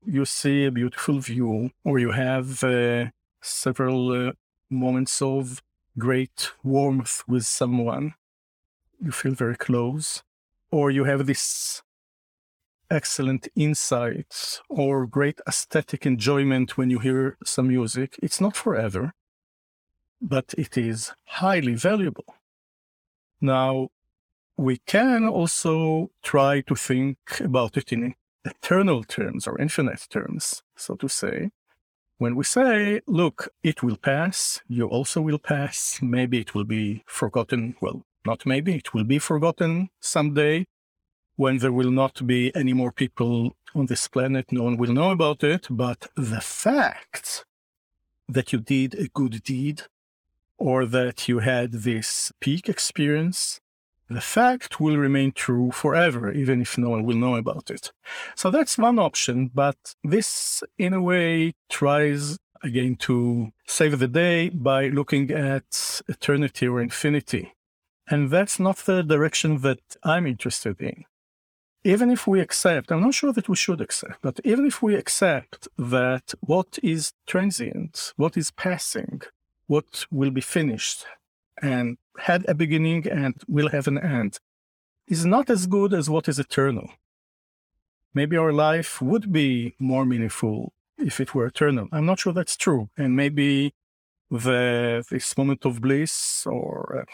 [0.07, 3.07] You see a beautiful view, or you have uh,
[3.41, 4.33] several uh,
[4.69, 5.63] moments of
[5.99, 8.15] great warmth with someone.
[9.01, 10.23] You feel very close.
[10.71, 11.83] Or you have this
[12.91, 18.19] excellent insights or great aesthetic enjoyment when you hear some music.
[18.23, 19.15] It's not forever,
[20.21, 22.35] but it is highly valuable.
[23.41, 23.89] Now,
[24.57, 28.15] we can also try to think about it in
[28.45, 31.51] eternal terms or infinite terms, so to say.
[32.19, 37.03] When we say, look, it will pass, you also will pass, maybe it will be
[37.07, 37.77] forgotten.
[37.81, 40.67] Well, not maybe, it will be forgotten someday
[41.37, 44.53] when there will not be any more people on this planet.
[44.53, 45.67] No one will know about it.
[45.69, 47.45] But the fact
[48.29, 49.83] that you did a good deed
[50.57, 53.61] or that you had this peak experience
[54.09, 57.93] the fact will remain true forever, even if no one will know about it.
[58.35, 64.49] So that's one option, but this, in a way, tries again to save the day
[64.49, 67.55] by looking at eternity or infinity.
[68.09, 71.05] And that's not the direction that I'm interested in.
[71.85, 74.95] Even if we accept, I'm not sure that we should accept, but even if we
[74.95, 79.21] accept that what is transient, what is passing,
[79.67, 81.05] what will be finished,
[81.63, 84.39] and had a beginning and will have an end
[85.07, 86.91] is not as good as what is eternal.
[88.15, 91.89] Maybe our life would be more meaningful if it were eternal.
[91.93, 92.89] I'm not sure that's true.
[92.97, 93.75] And maybe
[94.31, 97.13] the this moment of bliss or uh,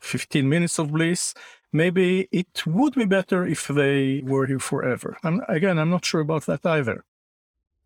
[0.00, 1.34] 15 minutes of bliss,
[1.72, 5.16] maybe it would be better if they were here forever.
[5.22, 7.04] I'm, again, I'm not sure about that either.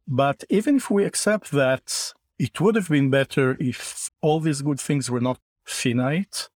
[0.07, 4.81] But even if we accept that it would have been better if all these good
[4.81, 6.49] things were not finite,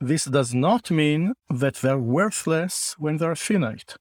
[0.00, 3.96] this does not mean that they're worthless when they're finite.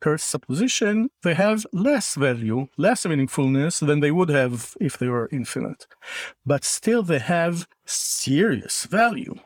[0.00, 5.28] Per supposition, they have less value, less meaningfulness than they would have if they were
[5.30, 5.86] infinite.
[6.44, 9.36] But still, they have serious value.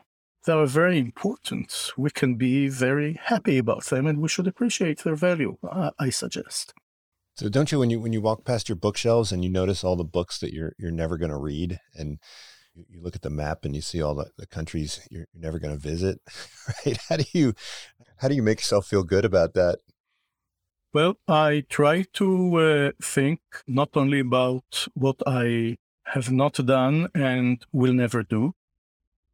[0.47, 1.91] They are very important.
[1.97, 5.57] We can be very happy about them and we should appreciate their value,
[5.99, 6.73] I suggest.
[7.35, 9.95] So don't you when you when you walk past your bookshelves and you notice all
[9.95, 12.17] the books that you're you're never going to read and
[12.89, 15.59] you look at the map and you see all the, the countries you're, you're never
[15.59, 16.19] going to visit,
[16.85, 16.97] right?
[17.09, 17.53] How do you
[18.17, 19.79] how do you make yourself feel good about that?
[20.93, 27.63] Well, I try to uh, think not only about what I have not done and
[27.71, 28.53] will never do,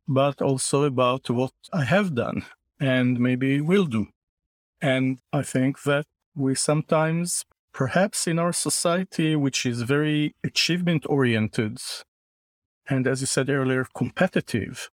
[0.07, 2.45] but also about what I have done
[2.79, 4.07] and maybe will do.
[4.81, 11.77] And I think that we sometimes, perhaps in our society, which is very achievement oriented,
[12.89, 14.89] and as you said earlier, competitive,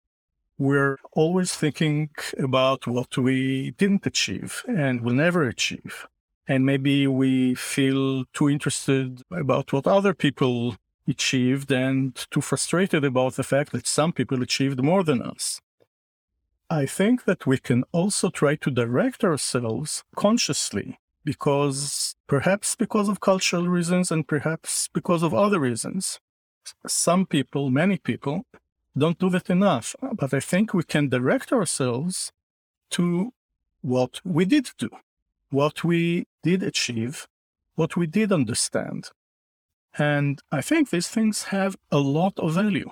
[0.58, 6.08] we're always thinking about what we didn't achieve and will never achieve.
[6.48, 13.36] And maybe we feel too interested about what other people achieved and too frustrated about
[13.36, 15.60] the fact that some people achieved more than us.
[16.70, 23.20] I think that we can also try to direct ourselves consciously because perhaps because of
[23.20, 26.20] cultural reasons and perhaps because of other reasons
[26.88, 28.46] some people, many people,
[28.98, 29.96] don't do that enough.
[30.14, 32.32] But I think we can direct ourselves
[32.92, 33.34] to
[33.82, 34.90] what we did do,
[35.50, 37.28] what we did achieve,
[37.76, 39.10] what we did understand.
[39.98, 42.92] And I think these things have a lot of value.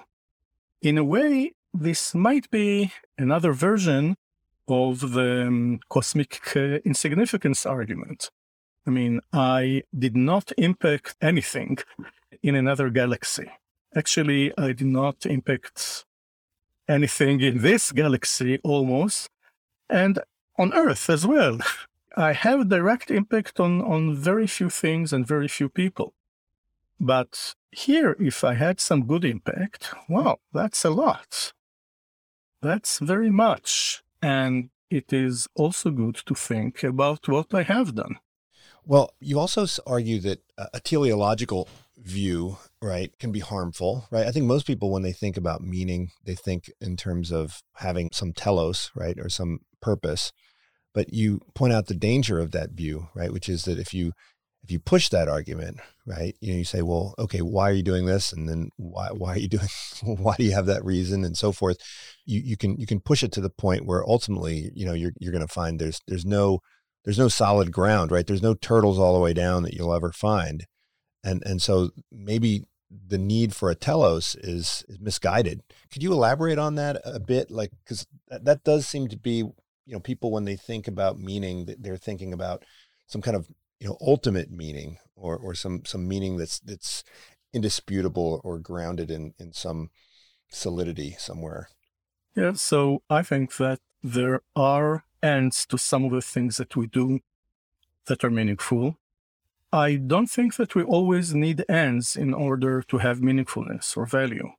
[0.81, 4.15] In a way, this might be another version
[4.67, 8.29] of the um, cosmic uh, insignificance argument.
[8.85, 11.77] I mean, I did not impact anything
[12.41, 13.49] in another galaxy.
[13.95, 16.05] Actually, I did not impact
[16.87, 19.29] anything in this galaxy almost,
[19.89, 20.19] and
[20.57, 21.59] on Earth as well.
[22.17, 26.13] I have direct impact on, on very few things and very few people.
[26.99, 31.53] But here, if I had some good impact, wow, that's a lot.
[32.61, 34.03] That's very much.
[34.21, 38.19] And it is also good to think about what I have done.
[38.85, 41.67] Well, you also argue that uh, a teleological
[42.03, 44.27] view, right, can be harmful, right?
[44.27, 48.09] I think most people, when they think about meaning, they think in terms of having
[48.11, 50.31] some telos, right, or some purpose.
[50.93, 54.13] But you point out the danger of that view, right, which is that if you
[54.63, 57.83] if you push that argument, right, you know, you say, well, okay, why are you
[57.83, 58.31] doing this?
[58.31, 59.67] And then why, why are you doing,
[60.03, 61.77] why do you have that reason and so forth?
[62.25, 65.11] You, you can, you can push it to the point where ultimately, you know, you're,
[65.19, 66.59] you're going to find there's, there's no,
[67.03, 68.25] there's no solid ground, right?
[68.25, 70.65] There's no turtles all the way down that you'll ever find.
[71.23, 72.65] And, and so maybe
[73.07, 75.61] the need for a telos is, is misguided.
[75.91, 77.49] Could you elaborate on that a bit?
[77.49, 79.53] Like, cause that, that does seem to be, you
[79.93, 82.63] know, people, when they think about meaning, they're thinking about
[83.07, 83.47] some kind of
[83.83, 87.03] you know ultimate meaning or or some some meaning that's that's
[87.53, 89.89] indisputable or grounded in in some
[90.49, 91.67] solidity somewhere
[92.35, 96.87] yeah so i think that there are ends to some of the things that we
[96.87, 97.19] do
[98.07, 98.97] that are meaningful
[99.73, 104.49] i don't think that we always need ends in order to have meaningfulness or value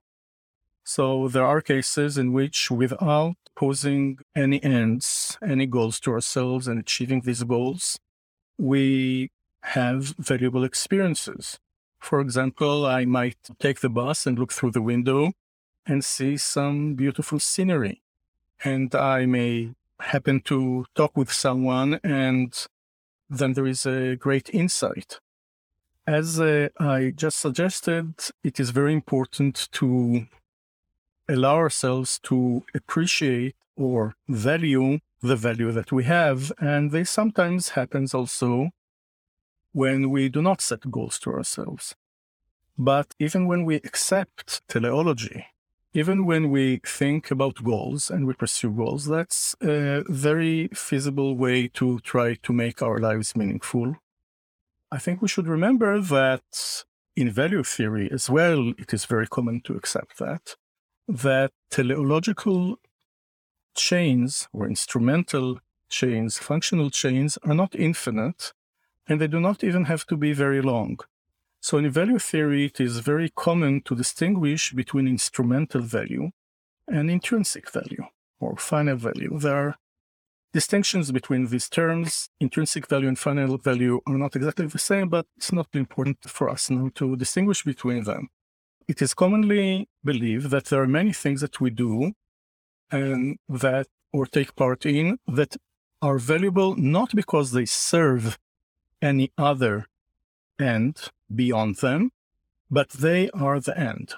[0.85, 6.79] so there are cases in which without posing any ends any goals to ourselves and
[6.79, 7.99] achieving these goals
[8.59, 9.31] we
[9.65, 11.59] have valuable experiences.
[11.99, 15.33] For example, I might take the bus and look through the window
[15.87, 18.03] and see some beautiful scenery.
[18.63, 22.55] And I may happen to talk with someone, and
[23.39, 25.21] then there is a great insight.
[26.07, 30.27] As uh, I just suggested, it is very important to
[31.29, 36.53] allow ourselves to appreciate or value the value that we have.
[36.59, 38.71] And this sometimes happens also
[39.73, 41.95] when we do not set goals to ourselves.
[42.77, 45.47] But even when we accept teleology,
[45.95, 51.69] even when we think about goals and we pursue goals, that's a very feasible way
[51.69, 53.95] to try to make our lives meaningful.
[54.91, 56.85] I think we should remember that
[57.17, 60.57] in value theory as well, it is very common to accept that,
[61.07, 62.81] that teleological
[63.77, 68.53] chains or instrumental chains, functional chains, are not infinite,
[69.07, 70.99] and they do not even have to be very long.
[71.65, 76.29] So in value theory, it is very common to distinguish between instrumental value
[76.87, 78.05] and intrinsic value
[78.39, 79.39] or final value.
[79.39, 79.77] There are
[80.53, 82.29] distinctions between these terms.
[82.39, 86.51] Intrinsic value and final value are not exactly the same, but it's not important for
[86.51, 88.29] us now to distinguish between them.
[88.87, 92.13] It is commonly believed that there are many things that we do
[92.91, 95.57] and that or take part in that
[96.03, 98.39] are valuable not because they serve
[99.01, 99.87] any other
[100.59, 102.11] end beyond them,
[102.71, 104.15] but they are the end.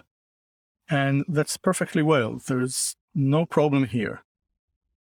[0.89, 2.41] And that's perfectly well.
[2.47, 4.23] There's no problem here.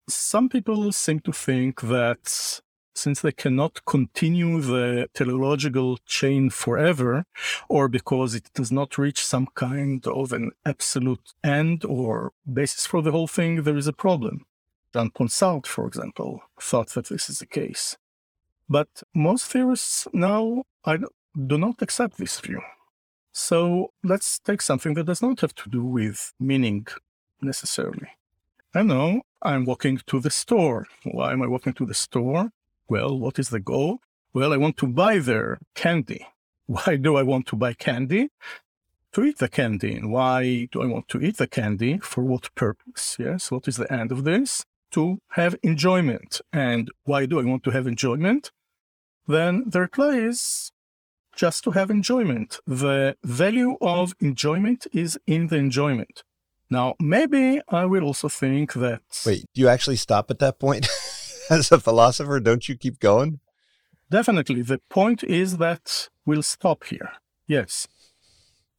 [0.08, 2.62] Some people seem to think that
[2.94, 7.26] since they cannot continue the teleological chain forever,
[7.70, 13.02] or because it does not reach some kind of an absolute end or basis for
[13.02, 14.46] the whole thing, there is a problem.
[14.94, 17.98] Jean Sartre, for example, thought that this is the case.
[18.70, 20.98] But most theorists now I
[21.36, 22.62] do not accept this view.
[23.34, 26.88] So let's take something that does not have to do with meaning
[27.42, 28.10] necessarily.
[28.74, 30.88] I know I'm walking to the store.
[31.04, 32.52] Why am I walking to the store?
[32.88, 34.00] Well, what is the goal?
[34.34, 36.28] Well, I want to buy their candy.
[36.68, 38.30] Why do I want to buy candy?
[39.14, 39.94] To eat the candy.
[39.94, 41.98] And why do I want to eat the candy?
[41.98, 43.18] For what purpose?
[43.20, 44.64] Yes, what is the end of this?
[44.92, 46.40] To have enjoyment.
[46.54, 48.52] And why do I want to have enjoyment?
[49.28, 50.71] Then the reply is
[51.36, 52.60] just to have enjoyment.
[52.66, 56.24] The value of enjoyment is in the enjoyment.
[56.70, 59.02] Now, maybe I will also think that.
[59.26, 60.88] Wait, do you actually stop at that point?
[61.50, 63.40] as a philosopher, don't you keep going?
[64.10, 64.62] Definitely.
[64.62, 67.12] The point is that we'll stop here.
[67.48, 67.88] Yes.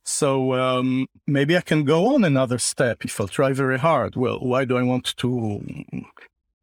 [0.05, 4.16] So um, maybe I can go on another step if I'll try very hard.
[4.16, 5.61] Well, why do I want to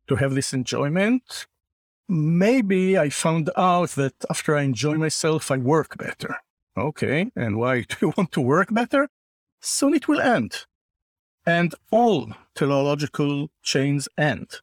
[0.07, 1.45] to have this enjoyment?
[2.11, 6.37] Maybe I found out that after I enjoy myself, I work better.
[6.75, 9.09] Okay, and why do you want to work better?
[9.61, 10.65] Soon it will end.
[11.45, 14.61] And all teleological chains end.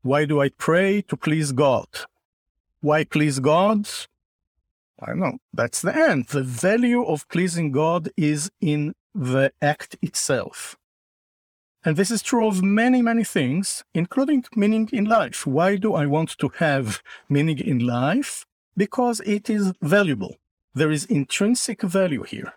[0.00, 1.02] Why do I pray?
[1.02, 1.88] To please God.
[2.80, 3.86] Why please God?
[5.00, 5.38] I don't know.
[5.52, 6.28] That's the end.
[6.28, 10.76] The value of pleasing God is in the act itself.
[11.84, 15.46] And this is true of many, many things, including meaning in life.
[15.46, 18.46] Why do I want to have meaning in life?
[18.74, 20.36] Because it is valuable.
[20.74, 22.54] There is intrinsic value here.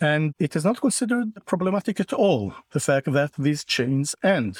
[0.00, 4.58] And it is not considered problematic at all, the fact that these chains end,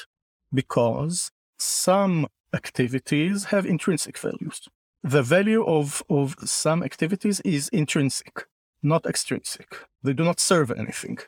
[0.54, 4.68] because some activities have intrinsic values.
[5.02, 8.46] The value of, of some activities is intrinsic,
[8.82, 9.76] not extrinsic.
[10.02, 11.18] They do not serve anything.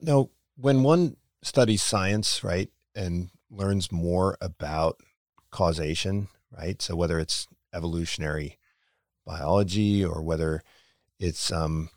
[0.00, 4.98] Now, when one studies science, right, and learns more about
[5.50, 6.80] causation, right?
[6.80, 8.58] So whether it's evolutionary
[9.26, 10.62] biology or whether
[11.18, 11.90] it's um,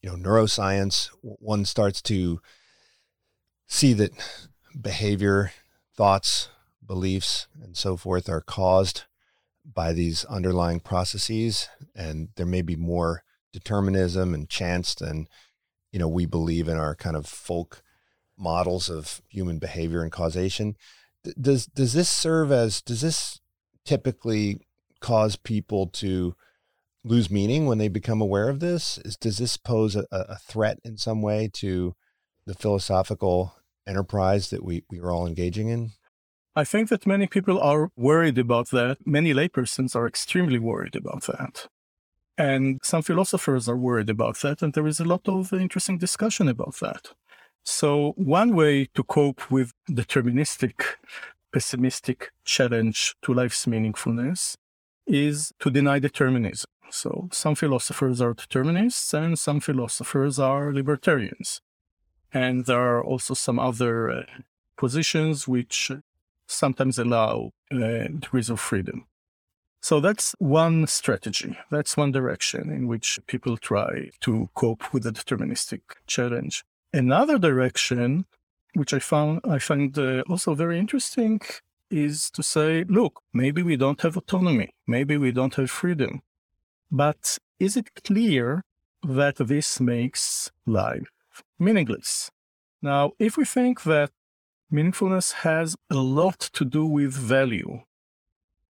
[0.00, 2.40] you know neuroscience, one starts to
[3.66, 4.12] see that
[4.78, 5.52] behavior,
[5.94, 6.48] thoughts,
[6.84, 9.04] beliefs, and so forth are caused
[9.64, 13.22] by these underlying processes, and there may be more
[13.52, 15.28] determinism and chance than
[15.92, 17.82] you know we believe in our kind of folk
[18.42, 20.76] models of human behavior and causation.
[21.40, 23.40] does does this serve as does this
[23.84, 24.60] typically
[25.00, 26.34] cause people to
[27.04, 28.98] lose meaning when they become aware of this?
[28.98, 31.94] Is, does this pose a, a threat in some way to
[32.46, 33.54] the philosophical
[33.86, 35.90] enterprise that we, we are all engaging in?
[36.54, 38.98] I think that many people are worried about that.
[39.06, 41.66] Many laypersons are extremely worried about that.
[42.36, 44.62] And some philosophers are worried about that.
[44.62, 47.08] And there is a lot of interesting discussion about that.
[47.64, 50.82] So, one way to cope with deterministic,
[51.52, 54.56] pessimistic challenge to life's meaningfulness
[55.06, 56.68] is to deny determinism.
[56.90, 61.60] So, some philosophers are determinists and some philosophers are libertarians.
[62.32, 64.22] And there are also some other uh,
[64.76, 65.92] positions which
[66.46, 69.06] sometimes allow uh, degrees of freedom.
[69.80, 71.58] So that's one strategy.
[71.70, 76.64] That's one direction in which people try to cope with the deterministic challenge.
[76.92, 78.26] Another direction,
[78.74, 81.40] which I found I find uh, also very interesting,
[81.90, 86.22] is to say, look, maybe we don't have autonomy, maybe we don't have freedom,
[86.90, 88.62] but is it clear
[89.02, 91.10] that this makes life
[91.58, 92.30] meaningless?
[92.82, 94.10] Now, if we think that
[94.72, 97.82] meaningfulness has a lot to do with value,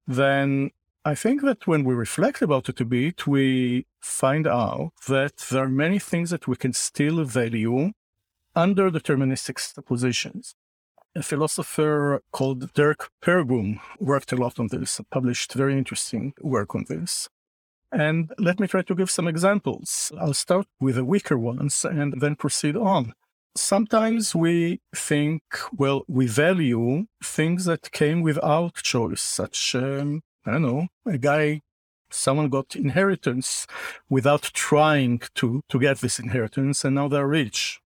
[0.08, 0.72] then
[1.04, 5.64] I think that when we reflect about it a bit, we find out that there
[5.64, 7.94] are many things that we can still value
[8.56, 10.56] under deterministic suppositions.
[11.16, 16.86] A philosopher called Derk Pereboom worked a lot on this, published very interesting work on
[16.88, 17.28] this.
[17.92, 20.14] And let me try to give some examples.
[20.18, 23.14] I'll start with the weaker ones and then proceed on.
[23.56, 25.42] Sometimes we think,
[25.74, 31.62] well, we value things that came without choice, such, um, I don't know, a guy,
[32.10, 33.68] someone got inheritance
[34.10, 37.82] without trying to, to get this inheritance and now they're rich.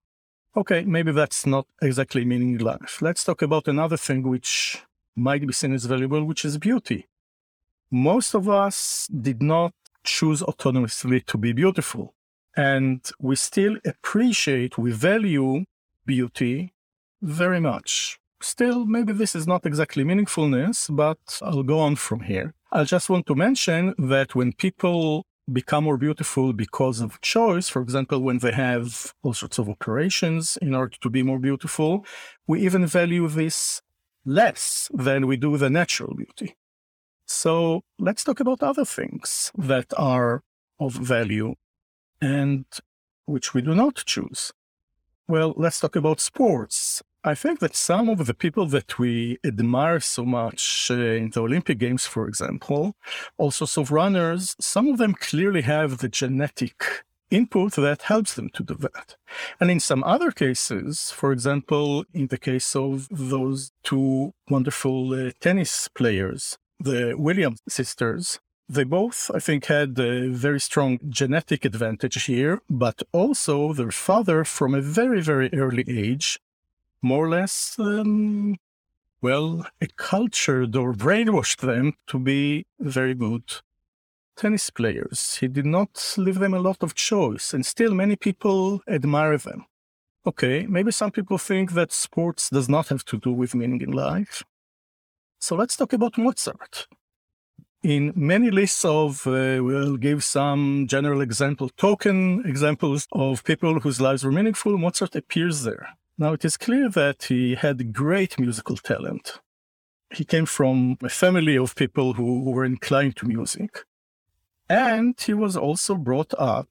[0.58, 3.02] Okay, maybe that's not exactly meaning life.
[3.02, 4.82] Let's talk about another thing which
[5.14, 7.08] might be seen as valuable, which is beauty.
[7.92, 9.74] Most of us did not
[10.06, 12.14] choose autonomously to be beautiful.
[12.56, 15.66] And we still appreciate, we value
[16.06, 16.74] beauty
[17.22, 18.18] very much.
[18.42, 22.54] Still, maybe this is not exactly meaningfulness, but I'll go on from here.
[22.72, 27.70] I just want to mention that when people become more beautiful because of choice.
[27.70, 32.06] For example, when they have all sorts of operations in order to be more beautiful,
[32.48, 33.82] we even value this
[34.26, 36.56] less than we do the natural beauty.
[37.28, 40.44] So let's talk about other things that are
[40.80, 41.56] of value
[42.22, 42.66] and
[43.26, 44.52] which we do not choose.
[45.28, 47.02] Well, let's talk about sports.
[47.28, 51.42] I think that some of the people that we admire so much uh, in the
[51.42, 52.96] Olympic Games, for example,
[53.40, 58.62] also of runners, some of them clearly have the genetic input that helps them to
[58.62, 59.16] do that.
[59.60, 65.32] And in some other cases, for example, in the case of those two wonderful uh,
[65.40, 72.24] tennis players, the Williams sisters, they both, I think, had a very strong genetic advantage
[72.26, 76.40] here, but also their father, from a very, very early age,
[77.06, 78.58] more or less, um,
[79.22, 83.44] well, cultured or brainwashed them to be very good
[84.36, 85.38] tennis players.
[85.40, 89.66] He did not leave them a lot of choice, and still many people admire them.
[90.26, 93.92] Okay, maybe some people think that sports does not have to do with meaning in
[93.92, 94.44] life.
[95.40, 96.88] So let's talk about Mozart.
[97.84, 104.02] In many lists of, uh, we'll give some general example, token examples of people whose
[104.02, 105.90] lives were meaningful, Mozart appears there.
[106.18, 109.42] Now, it is clear that he had great musical talent.
[110.12, 113.80] He came from a family of people who were inclined to music.
[114.70, 116.70] And he was also brought up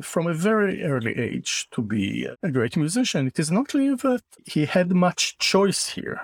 [0.00, 3.26] from a very early age to be a great musician.
[3.26, 6.20] It is not clear that he had much choice here.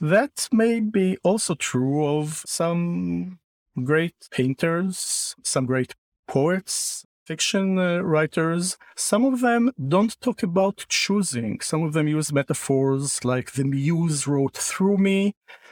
[0.00, 3.38] That may be also true of some
[3.84, 5.94] great painters, some great
[6.26, 9.62] poets, fiction uh, writers, some of them
[9.94, 11.52] don't talk about choosing.
[11.60, 15.18] Some of them use metaphors like the muse wrote through me.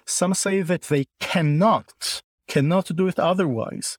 [0.07, 3.99] Some say that they cannot, cannot do it otherwise.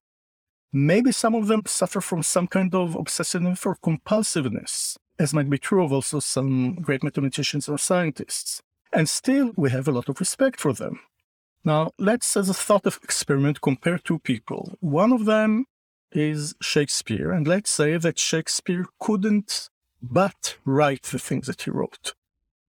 [0.73, 5.59] Maybe some of them suffer from some kind of obsessiveness or compulsiveness, as might be
[5.59, 8.49] true of also some great mathematicians or scientists.
[8.91, 10.95] And still, we have a lot of respect for them.
[11.63, 14.61] Now, let's, as a thought experiment, compare two people.
[14.79, 15.65] One of them
[16.11, 19.69] is Shakespeare, and let's say that Shakespeare couldn't
[20.01, 22.13] but write the things that he wrote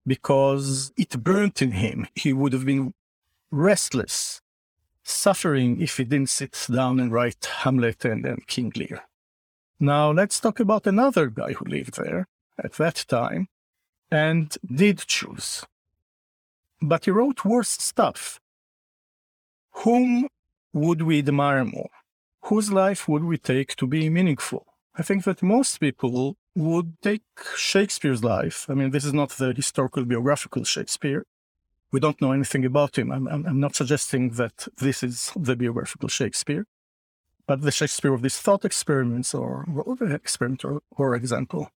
[0.07, 2.07] because it burnt in him.
[2.15, 2.95] He would have been
[3.51, 4.41] restless,
[5.03, 9.03] suffering if he didn't sit down and write Hamlet and, and King Lear.
[9.79, 12.27] Now, let's talk about another guy who lived there
[12.63, 13.49] at that time
[14.11, 15.65] and did choose.
[16.83, 18.41] But he wrote worse stuff.
[19.85, 20.29] Whom
[20.73, 21.91] would we admire more?
[22.45, 24.67] Whose life would we take to be meaningful?
[24.97, 27.23] I think that most people would take
[27.57, 28.67] Shakespeare's life.
[28.69, 31.25] I mean, this is not the historical biographical Shakespeare.
[31.93, 33.11] We don't know anything about him.
[33.13, 36.67] I'm, I'm, I'm not suggesting that this is the biographical Shakespeare,
[37.47, 41.71] but the Shakespeare of these thought experiments or, or experiment or, or example.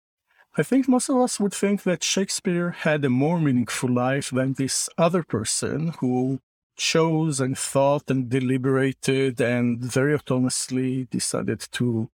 [0.57, 4.55] I think most of us would think that Shakespeare had a more meaningful life than
[4.55, 6.41] this other person who
[6.81, 12.09] chose and thought and deliberated and very autonomously decided to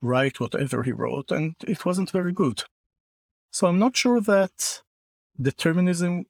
[0.00, 2.62] write whatever he wrote, and it wasn't very good.
[3.50, 4.82] So I'm not sure that
[5.40, 6.26] determinism,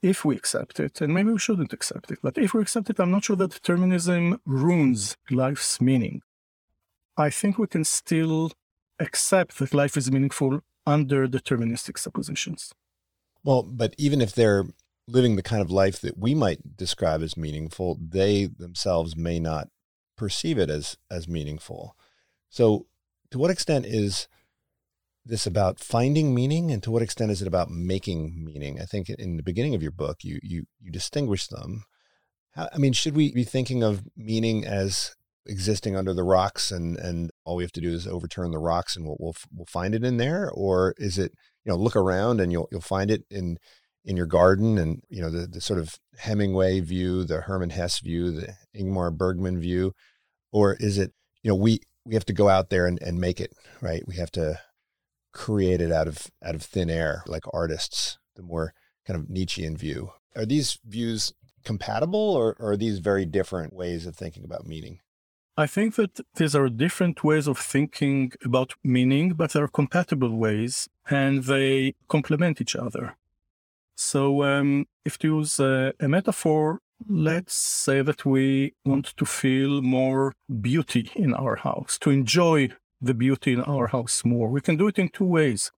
[0.00, 3.00] if we accept it, and maybe we shouldn't accept it, but if we accept it,
[3.00, 6.22] I'm not sure that determinism ruins life's meaning.
[7.16, 8.52] I think we can still
[9.00, 12.72] accept that life is meaningful under deterministic suppositions.
[13.42, 14.66] Well, but even if they're
[15.08, 19.68] living the kind of life that we might describe as meaningful, they themselves may not
[20.16, 21.96] perceive it as as meaningful.
[22.48, 22.86] So,
[23.30, 24.28] to what extent is
[25.24, 28.80] this about finding meaning, and to what extent is it about making meaning?
[28.80, 31.84] I think in the beginning of your book, you you you distinguish them.
[32.52, 36.96] How, I mean, should we be thinking of meaning as existing under the rocks, and
[36.96, 39.94] and all we have to do is overturn the rocks, and we'll we'll, we'll find
[39.94, 41.32] it in there, or is it
[41.64, 43.58] you know look around and you'll you'll find it in
[44.04, 48.00] in your garden and you know the, the sort of hemingway view the hermann hesse
[48.00, 49.92] view the ingmar bergman view?
[50.52, 53.40] Or is it you know we we have to go out there and, and make
[53.40, 54.02] it right?
[54.06, 54.60] We have to
[55.32, 58.74] create it out of out of thin air like artists the more
[59.06, 60.12] kind of nietzschean view.
[60.36, 61.32] Are these views
[61.64, 65.00] compatible or, or are these very different ways of thinking about meaning?
[65.56, 70.88] I think that these are different ways of thinking about meaning, but they're compatible ways
[71.10, 73.16] and they complement each other.
[73.96, 79.82] So, um, if to use a, a metaphor, let's say that we want to feel
[79.82, 82.70] more beauty in our house, to enjoy
[83.00, 84.48] the beauty in our house more.
[84.48, 85.72] We can do it in two ways.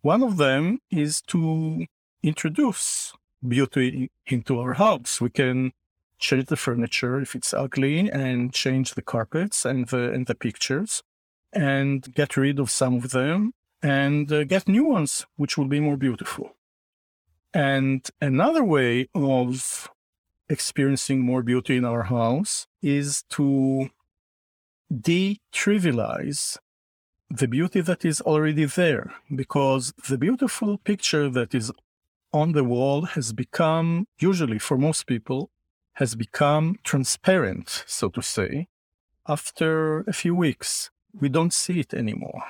[0.00, 1.86] One of them is to
[2.22, 3.12] introduce
[3.46, 5.20] beauty into our house.
[5.20, 5.72] We can
[6.18, 11.02] change the furniture if it's ugly and change the carpets and the, and the pictures
[11.52, 15.80] and get rid of some of them and uh, get new ones, which will be
[15.80, 16.56] more beautiful.
[17.54, 19.90] And another way of
[20.48, 23.90] experiencing more beauty in our house is to
[24.90, 26.58] de-trivialize
[27.30, 31.72] the beauty that is already there because the beautiful picture that is
[32.32, 35.50] on the wall has become usually for most people
[35.94, 38.66] has become transparent so to say
[39.28, 40.90] after a few weeks.
[41.18, 42.42] We don't see it anymore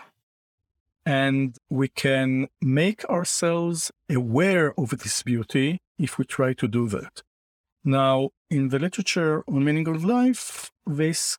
[1.04, 7.22] and we can make ourselves aware of this beauty if we try to do that.
[7.84, 11.38] Now, in the literature on meaning of life, this,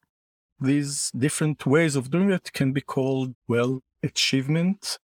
[0.60, 5.00] these different ways of doing it can be called, well, achievement,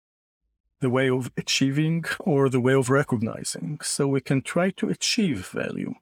[0.81, 3.79] the way of achieving, or the way of recognizing.
[3.83, 5.95] So we can try to achieve value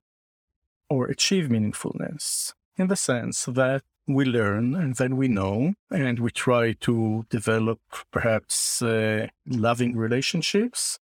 [0.91, 6.31] or achieve meaningfulness in the sense that we learn and then we know and we
[6.31, 7.81] try to develop
[8.11, 10.99] perhaps uh, loving relationships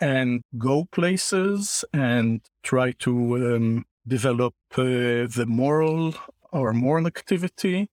[0.00, 4.82] and go places and try to um, develop uh,
[5.38, 6.14] the moral
[6.50, 7.88] or moral activity.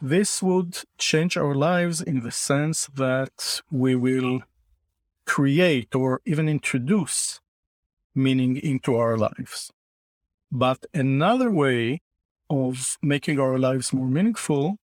[0.00, 4.42] This would change our lives in the sense that we will
[5.24, 7.40] create or even introduce
[8.14, 9.72] meaning into our lives.
[10.50, 12.00] But another way
[12.48, 14.78] of making our lives more meaningful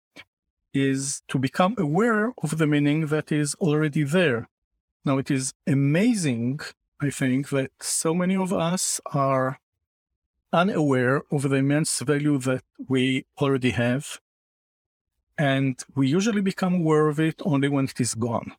[0.73, 4.47] is to become aware of the meaning that is already there.
[5.03, 6.59] Now, it is amazing,
[7.01, 9.59] I think, that so many of us are
[10.53, 14.19] unaware of the immense value that we already have.
[15.37, 18.53] And we usually become aware of it only when it is gone.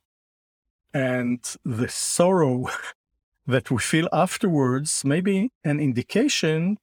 [0.93, 2.67] And the sorrow
[3.47, 6.77] that we feel afterwards may be an indication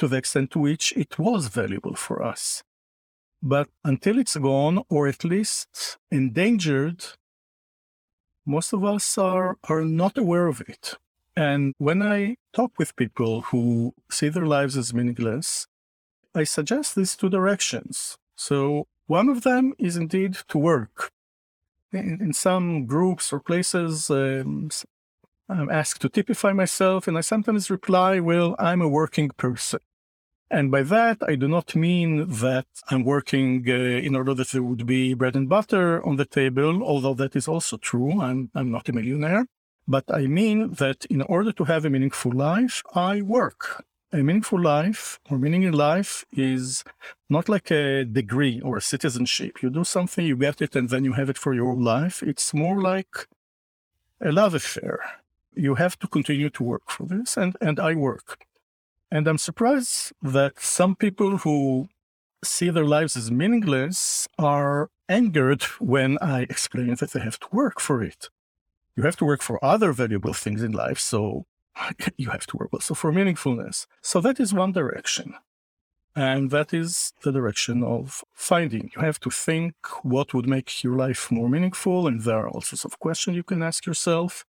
[0.00, 2.64] to the extent to which it was valuable for us.
[3.42, 7.04] But until it's gone, or at least endangered,
[8.44, 10.94] most of us are, are not aware of it.
[11.36, 15.66] And when I talk with people who see their lives as meaningless,
[16.34, 18.16] I suggest these two directions.
[18.36, 21.10] So one of them is indeed to work.
[21.92, 24.70] In, in some groups or places, um,
[25.48, 29.80] I'm asked to typify myself, and I sometimes reply, Well, I'm a working person.
[30.50, 34.64] And by that, I do not mean that I'm working uh, in order that there
[34.64, 38.20] would be bread and butter on the table, although that is also true.
[38.20, 39.46] I'm, I'm not a millionaire.
[39.86, 43.84] But I mean that in order to have a meaningful life, I work.
[44.12, 46.82] A meaningful life or meaning in life is
[47.28, 49.62] not like a degree or a citizenship.
[49.62, 52.24] You do something, you get it, and then you have it for your life.
[52.24, 53.28] It's more like
[54.20, 54.98] a love affair.
[55.54, 58.44] You have to continue to work for this, and, and I work.
[59.10, 61.88] And I'm surprised that some people who
[62.44, 67.80] see their lives as meaningless are angered when I explain that they have to work
[67.80, 68.28] for it.
[68.96, 71.46] You have to work for other valuable things in life, so
[72.16, 73.86] you have to work also for meaningfulness.
[74.00, 75.34] So that is one direction.
[76.16, 78.90] And that is the direction of finding.
[78.94, 82.08] You have to think what would make your life more meaningful.
[82.08, 84.44] And there are all sorts of questions you can ask yourself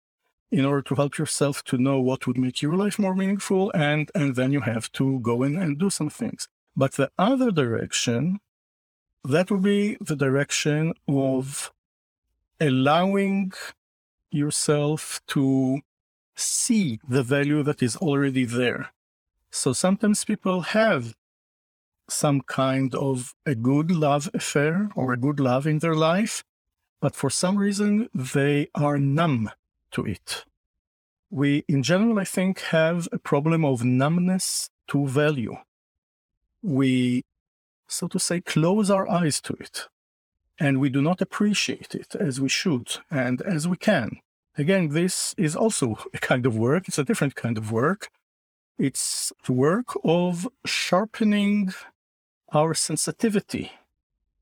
[0.52, 4.12] in order to help yourself to know what would make your life more meaningful and
[4.14, 6.48] and then you have to go in and do some things.
[6.76, 8.40] But the other direction
[9.24, 11.72] that would be the direction of
[12.60, 13.52] allowing
[14.32, 15.82] yourself to
[16.36, 18.92] see the value that is already there.
[19.52, 21.14] So sometimes people have
[22.10, 26.44] some kind of a good love affair or a good love in their life
[27.00, 29.50] but for some reason they are numb
[29.92, 30.46] to it.
[31.30, 35.56] We, in general, I think, have a problem of numbness to value.
[36.62, 37.24] We,
[37.88, 39.88] so to say, close our eyes to it,
[40.60, 44.20] and we do not appreciate it as we should and as we can.
[44.58, 48.10] Again, this is also a kind of work, it's a different kind of work.
[48.78, 51.74] It's the work of sharpening
[52.52, 53.72] our sensitivity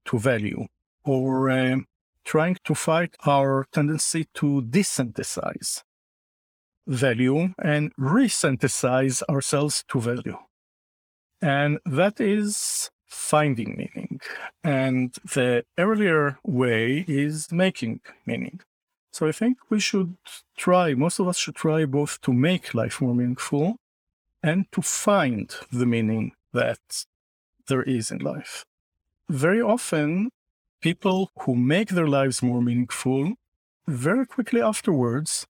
[0.06, 0.68] to value
[1.04, 1.80] or uh,
[2.26, 5.84] trying to fight our tendency to desynthesize
[6.88, 10.38] value and resynthesize ourselves to value.
[11.42, 14.20] And that is finding meaning.
[14.64, 18.60] And the earlier way is making meaning.
[19.12, 20.18] So I think we should
[20.58, 23.78] try, most of us should try both to make life more meaningful
[24.44, 26.80] and to find the meaning that
[27.68, 28.66] there is in life.
[29.30, 30.30] Very often,
[30.82, 33.34] people who make their lives more meaningful
[33.88, 35.48] very quickly afterwards,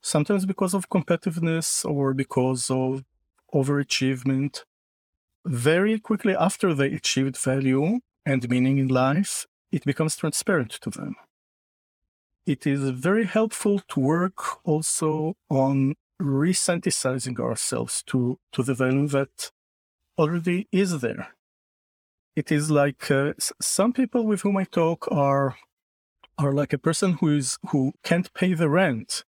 [0.00, 3.04] sometimes because of competitiveness or because of
[3.54, 4.64] overachievement,
[5.44, 11.16] very quickly after they achieved value and meaning in life, it becomes transparent to them.
[12.46, 19.50] It is very helpful to work also on resynthesizing ourselves to, to the value that
[20.18, 21.34] already is there
[22.34, 25.56] it is like uh, some people with whom I talk are
[26.38, 29.24] are like a person who is who can't pay the rent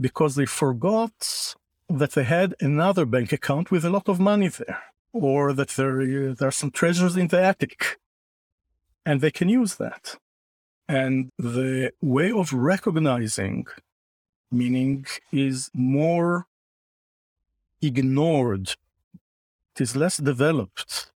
[0.00, 1.54] because they forgot
[1.88, 4.82] that they had another bank account with a lot of money there,
[5.12, 7.98] or that there uh, there are some treasures in the attic,
[9.04, 10.16] and they can use that.
[10.88, 13.66] And the way of recognizing
[14.50, 16.46] meaning is more
[17.80, 18.74] ignored.
[19.74, 21.12] It is less developed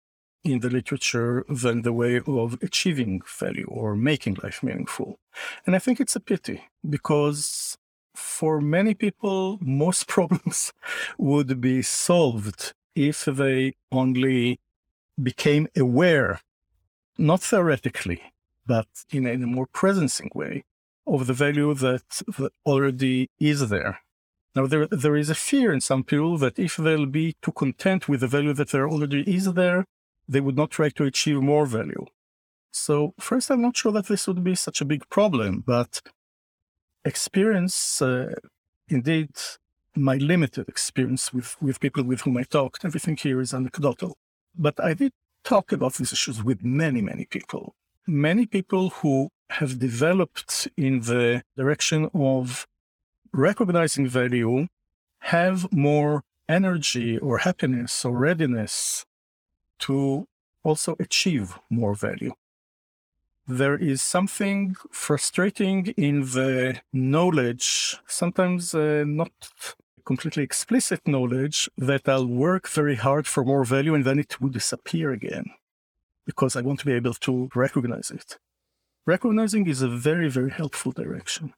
[0.43, 5.19] in the literature than the way of achieving value or making life meaningful.
[5.65, 7.77] And I think it's a pity because
[8.15, 10.73] for many people, most problems
[11.17, 14.59] would be solved if they only
[15.21, 16.41] became aware,
[17.17, 18.21] not theoretically,
[18.65, 20.63] but in a, more presencing way,
[21.07, 22.03] of the value that,
[22.37, 23.99] that already is there.
[24.55, 28.09] Now, there, there is a fear in some people that if they'll be too content
[28.09, 29.85] with the value that there already is there,
[30.31, 32.05] they would not try to achieve more value.
[32.71, 36.01] So, first, I'm not sure that this would be such a big problem, but
[37.03, 38.33] experience, uh,
[38.87, 39.31] indeed,
[39.93, 44.15] my limited experience with, with people with whom I talked, everything here is anecdotal.
[44.57, 45.11] But I did
[45.43, 47.75] talk about these issues with many, many people.
[48.07, 52.65] Many people who have developed in the direction of
[53.33, 54.67] recognizing value
[55.35, 59.05] have more energy or happiness or readiness
[59.81, 60.27] to
[60.63, 62.33] also achieve more value.
[63.47, 69.31] There is something frustrating in the knowledge, sometimes uh, not
[70.05, 74.49] completely explicit knowledge, that I'll work very hard for more value and then it will
[74.49, 75.45] disappear again
[76.25, 78.37] because I want to be able to recognize it.
[79.05, 81.53] Recognizing is a very, very helpful direction.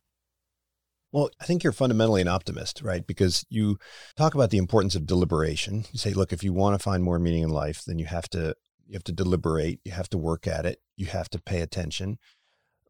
[1.13, 3.05] Well, I think you're fundamentally an optimist, right?
[3.05, 3.77] Because you
[4.17, 5.85] talk about the importance of deliberation.
[5.91, 8.27] You say, look, if you want to find more meaning in life, then you have
[8.29, 8.55] to
[8.87, 12.17] you have to deliberate, you have to work at it, you have to pay attention.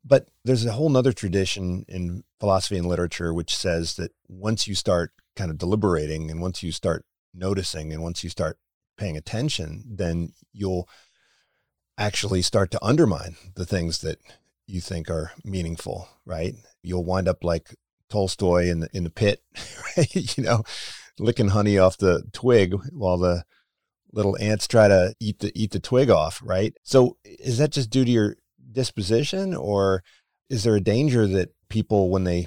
[0.05, 4.73] But there's a whole nother tradition in philosophy and literature which says that once you
[4.73, 8.57] start kind of deliberating and once you start noticing and once you start
[8.97, 10.87] paying attention, then you'll
[11.97, 14.17] actually start to undermine the things that
[14.65, 16.53] you think are meaningful, right?
[16.81, 17.75] You'll wind up like
[18.13, 19.41] Tolstoy in the in the pit,
[19.97, 20.15] right?
[20.37, 20.63] you know,
[21.17, 23.43] licking honey off the twig while the
[24.11, 26.75] little ants try to eat the eat the twig off, right?
[26.83, 28.35] So is that just due to your
[28.71, 30.03] disposition or
[30.47, 32.45] is there a danger that people when they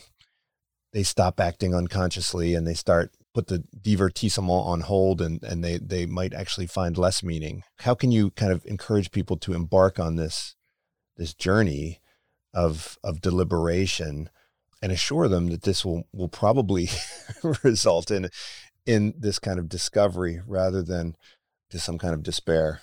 [0.93, 5.77] they stop acting unconsciously and they start put the divertissement on hold and, and they,
[5.77, 7.63] they might actually find less meaning.
[7.81, 10.55] How can you kind of encourage people to embark on this
[11.17, 12.01] this journey
[12.55, 14.31] of of deliberation
[14.83, 16.89] and assure them that this will will probably
[17.63, 18.29] result in
[18.85, 21.17] in this kind of discovery rather than
[21.71, 22.81] just some kind of despair.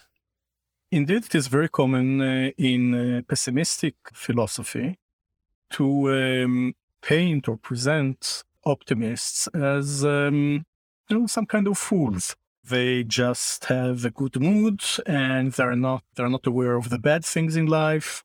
[0.92, 5.00] Indeed, it is very common uh, in uh, pessimistic philosophy
[5.72, 10.66] to um, paint or present optimists as um,
[11.10, 12.36] you know some kind of fools.
[12.64, 17.26] They just have a good mood and they're not they're not aware of the bad
[17.26, 18.24] things in life.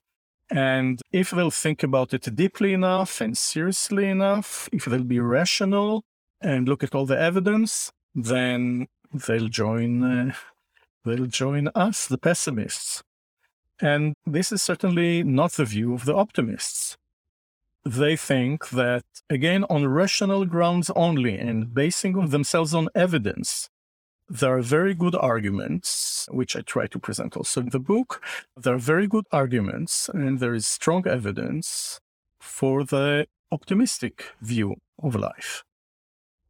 [0.50, 6.04] And if they'll think about it deeply enough and seriously enough, if they'll be rational
[6.40, 10.32] and look at all the evidence, then they'll join uh,
[11.04, 13.02] they'll join us, the pessimists.
[13.80, 16.96] And this is certainly not the view of the optimists
[17.84, 23.68] they think that, again, on rational grounds only and basing themselves on evidence,
[24.28, 28.22] there are very good arguments, which I try to present also in the book.
[28.56, 32.00] There are very good arguments, and there is strong evidence
[32.40, 35.64] for the optimistic view of life.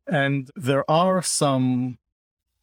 [0.06, 1.98] And there are some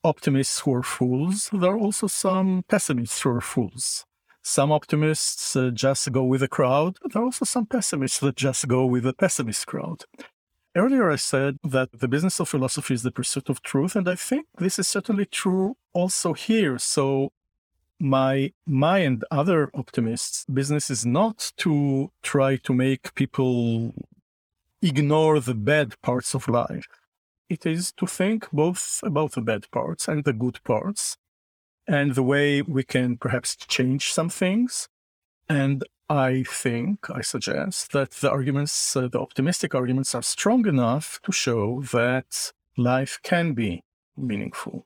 [0.04, 1.50] optimists who are fools.
[1.54, 4.06] There are also some pessimists who are fools.
[4.44, 6.98] Some optimists uh, just go with the crowd.
[7.12, 10.04] There are also some pessimists that just go with the pessimist crowd.
[10.76, 14.16] Earlier, I said that the business of philosophy is the pursuit of truth, and I
[14.16, 16.78] think this is certainly true also here.
[16.80, 17.32] So,
[17.98, 23.94] my my and other optimists' business is not to try to make people
[24.82, 26.88] ignore the bad parts of life.
[27.50, 31.16] It is to think both about the bad parts and the good parts,
[31.88, 34.90] and the way we can perhaps change some things.
[35.48, 41.20] And I think, I suggest that the arguments, uh, the optimistic arguments, are strong enough
[41.24, 43.84] to show that life can be
[44.16, 44.86] meaningful.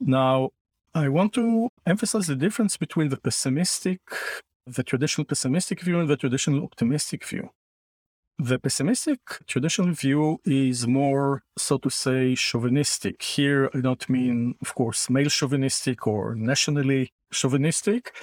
[0.00, 0.50] Now,
[0.94, 4.00] I want to emphasize the difference between the pessimistic,
[4.66, 7.50] the traditional pessimistic view and the traditional optimistic view.
[8.38, 13.20] The pessimistic traditional view is more, so to say, chauvinistic.
[13.22, 18.14] Here, I don't mean, of course, male chauvinistic or nationally chauvinistic.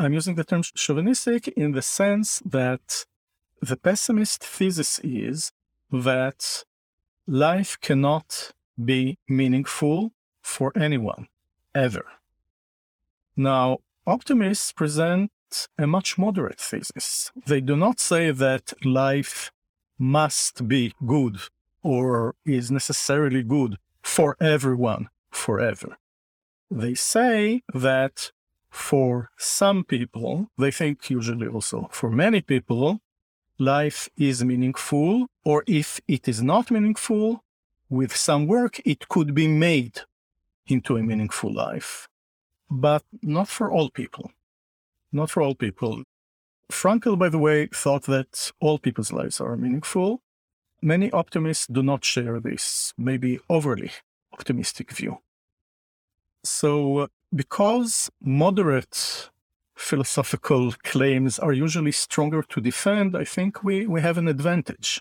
[0.00, 3.04] I'm using the term chauvinistic in the sense that
[3.60, 5.52] the pessimist thesis is
[5.92, 6.64] that
[7.26, 11.28] life cannot be meaningful for anyone,
[11.74, 12.06] ever.
[13.36, 15.30] Now, optimists present
[15.76, 17.30] a much moderate thesis.
[17.46, 19.52] They do not say that life
[19.98, 21.36] must be good
[21.82, 25.98] or is necessarily good for everyone forever.
[26.70, 28.32] They say that
[28.70, 33.00] for some people, they think usually also for many people,
[33.58, 37.44] life is meaningful, or if it is not meaningful,
[37.88, 40.02] with some work, it could be made
[40.66, 42.08] into a meaningful life.
[42.70, 44.30] But not for all people
[45.12, 46.02] not for all people.
[46.70, 50.22] Frankl, by the way, thought that all people's lives are meaningful.
[50.80, 53.90] Many optimists do not share this, maybe overly
[54.32, 55.18] optimistic view.
[56.44, 59.30] So, because moderate
[59.74, 65.00] philosophical claims are usually stronger to defend, I think we, we have an advantage.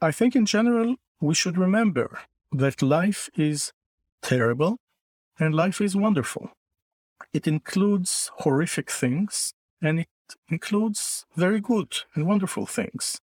[0.00, 2.20] I think in general, we should remember
[2.52, 3.72] that life is
[4.22, 4.78] terrible
[5.38, 6.50] and life is wonderful.
[7.32, 10.08] It includes horrific things and it
[10.48, 13.20] includes very good and wonderful things.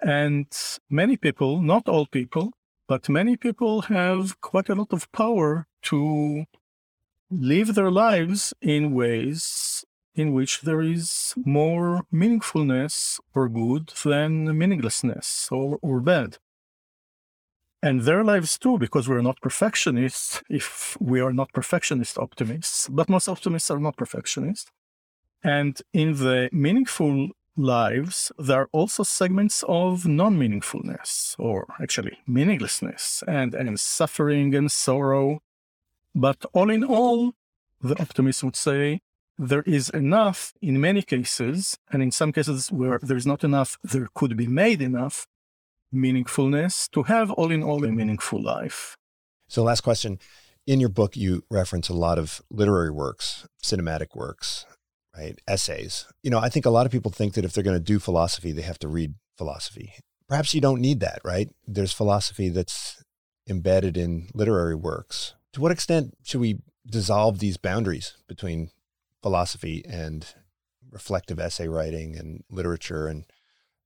[0.00, 0.46] And
[0.90, 2.52] many people, not all people,
[2.88, 6.44] but many people have quite a lot of power to
[7.30, 9.84] live their lives in ways
[10.14, 16.38] in which there is more meaningfulness or good than meaninglessness or, or bad
[17.86, 23.08] and their lives too, because we're not perfectionists, if we are not perfectionist optimists, but
[23.08, 24.70] most optimists are not perfectionists.
[25.44, 33.22] And in the meaningful lives, there are also segments of non meaningfulness, or actually meaninglessness,
[33.26, 35.40] and, and suffering and sorrow.
[36.14, 37.32] But all in all,
[37.82, 39.00] the optimist would say
[39.38, 43.78] there is enough in many cases, and in some cases where there is not enough,
[43.84, 45.26] there could be made enough
[45.94, 48.96] meaningfulness to have all in all a meaningful life.
[49.48, 50.18] So, last question.
[50.66, 54.66] In your book, you reference a lot of literary works, cinematic works,
[55.16, 55.38] right?
[55.48, 56.06] Essays.
[56.22, 57.98] You know, I think a lot of people think that if they're going to do
[57.98, 59.94] philosophy, they have to read philosophy.
[60.28, 61.48] Perhaps you don't need that, right?
[61.66, 63.02] There's philosophy that's
[63.48, 65.34] embedded in literary works.
[65.52, 68.70] To what extent should we dissolve these boundaries between
[69.22, 70.26] philosophy and
[70.90, 73.24] reflective essay writing and literature and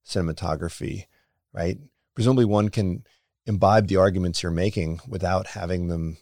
[0.06, 1.06] cinematography,
[1.52, 1.78] right?
[2.14, 3.04] Presumably one can
[3.46, 6.18] imbibe the arguments you're making without having them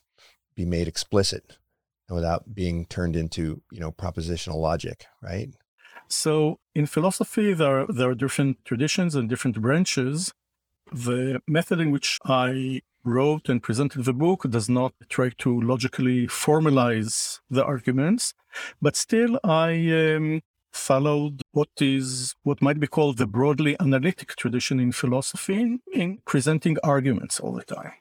[0.55, 1.57] be made explicit
[2.09, 5.51] and without being turned into, you know, propositional logic, right?
[6.09, 10.33] So in philosophy, there are, there are different traditions and different branches.
[10.91, 16.27] The method in which I wrote and presented the book does not try to logically
[16.27, 18.35] formalize the arguments,
[18.81, 20.43] but still I um,
[20.73, 26.19] followed what is what might be called the broadly analytic tradition in philosophy in, in
[26.25, 27.93] presenting arguments all the time.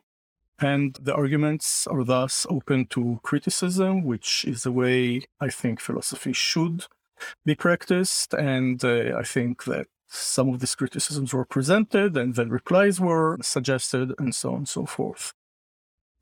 [0.60, 6.34] And the arguments are thus open to criticism, which is the way I think philosophy
[6.34, 6.86] should
[7.46, 8.34] be practiced.
[8.34, 13.38] And uh, I think that some of these criticisms were presented and then replies were
[13.42, 15.34] suggested and so on and so forth.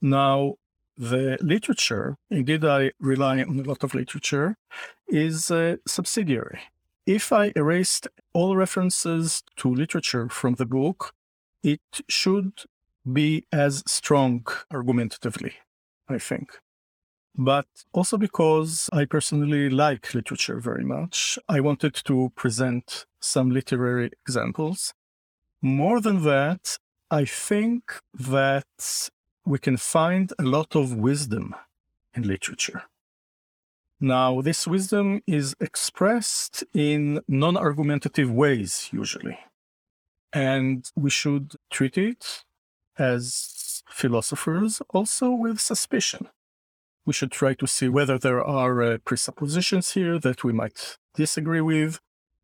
[0.01, 0.55] Now,
[0.97, 4.57] the literature, indeed, I rely on a lot of literature,
[5.07, 6.59] is uh, subsidiary.
[7.05, 11.13] If I erased all references to literature from the book,
[11.63, 12.63] it should
[13.11, 15.53] be as strong argumentatively,
[16.09, 16.59] I think
[17.37, 21.37] but also because I personally like literature very much.
[21.49, 24.93] I wanted to present some literary examples.
[25.61, 26.77] More than that,
[27.11, 29.09] I think that
[29.45, 31.55] we can find a lot of wisdom
[32.13, 32.83] in literature.
[33.99, 39.39] Now, this wisdom is expressed in non argumentative ways, usually.
[40.33, 42.43] And we should treat it
[42.97, 46.27] as philosophers also with suspicion
[47.05, 51.61] we should try to see whether there are uh, presuppositions here that we might disagree
[51.61, 51.99] with,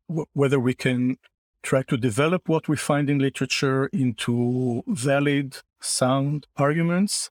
[0.08, 1.18] w- whether we can
[1.62, 7.30] try to develop what we find in literature into valid, sound arguments.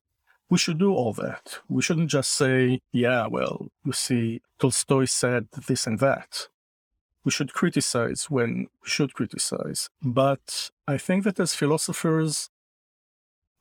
[0.50, 1.60] We should do all that.
[1.70, 6.50] We shouldn't just say, yeah, well, you see, Tolstoy said this and that.
[7.24, 9.90] We should criticize when we should criticize.
[10.02, 12.50] But I think that as philosophers,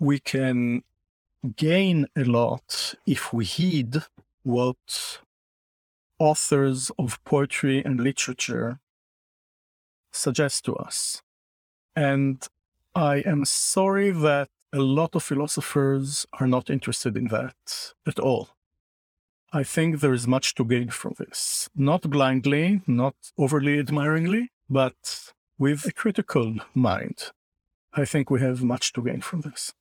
[0.01, 0.82] we can
[1.57, 4.03] gain a lot if we heed
[4.42, 5.20] what
[6.18, 8.80] authors of poetry and literature
[10.11, 11.22] suggest to us.
[11.94, 12.46] And
[12.94, 18.48] I am sorry that a lot of philosophers are not interested in that at all.
[19.53, 21.68] I think there is much to gain from this.
[21.74, 27.32] Not blindly, not overly admiringly, but with a critical mind.
[27.92, 29.72] I think we have much to gain from this.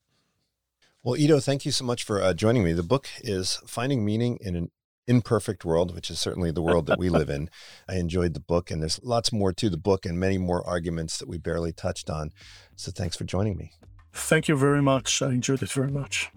[1.01, 2.73] Well, Iddo, thank you so much for uh, joining me.
[2.73, 4.69] The book is Finding Meaning in an
[5.07, 7.49] Imperfect World, which is certainly the world that we live in.
[7.87, 11.17] I enjoyed the book, and there's lots more to the book and many more arguments
[11.17, 12.31] that we barely touched on.
[12.75, 13.71] So thanks for joining me.
[14.11, 15.21] Thank you very much.
[15.21, 16.29] I enjoyed it very much.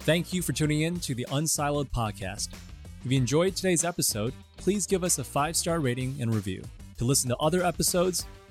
[0.00, 2.50] Thank you for tuning in to the Unsiloed podcast.
[3.06, 6.62] If you enjoyed today's episode, please give us a five star rating and review.
[6.98, 8.26] To listen to other episodes,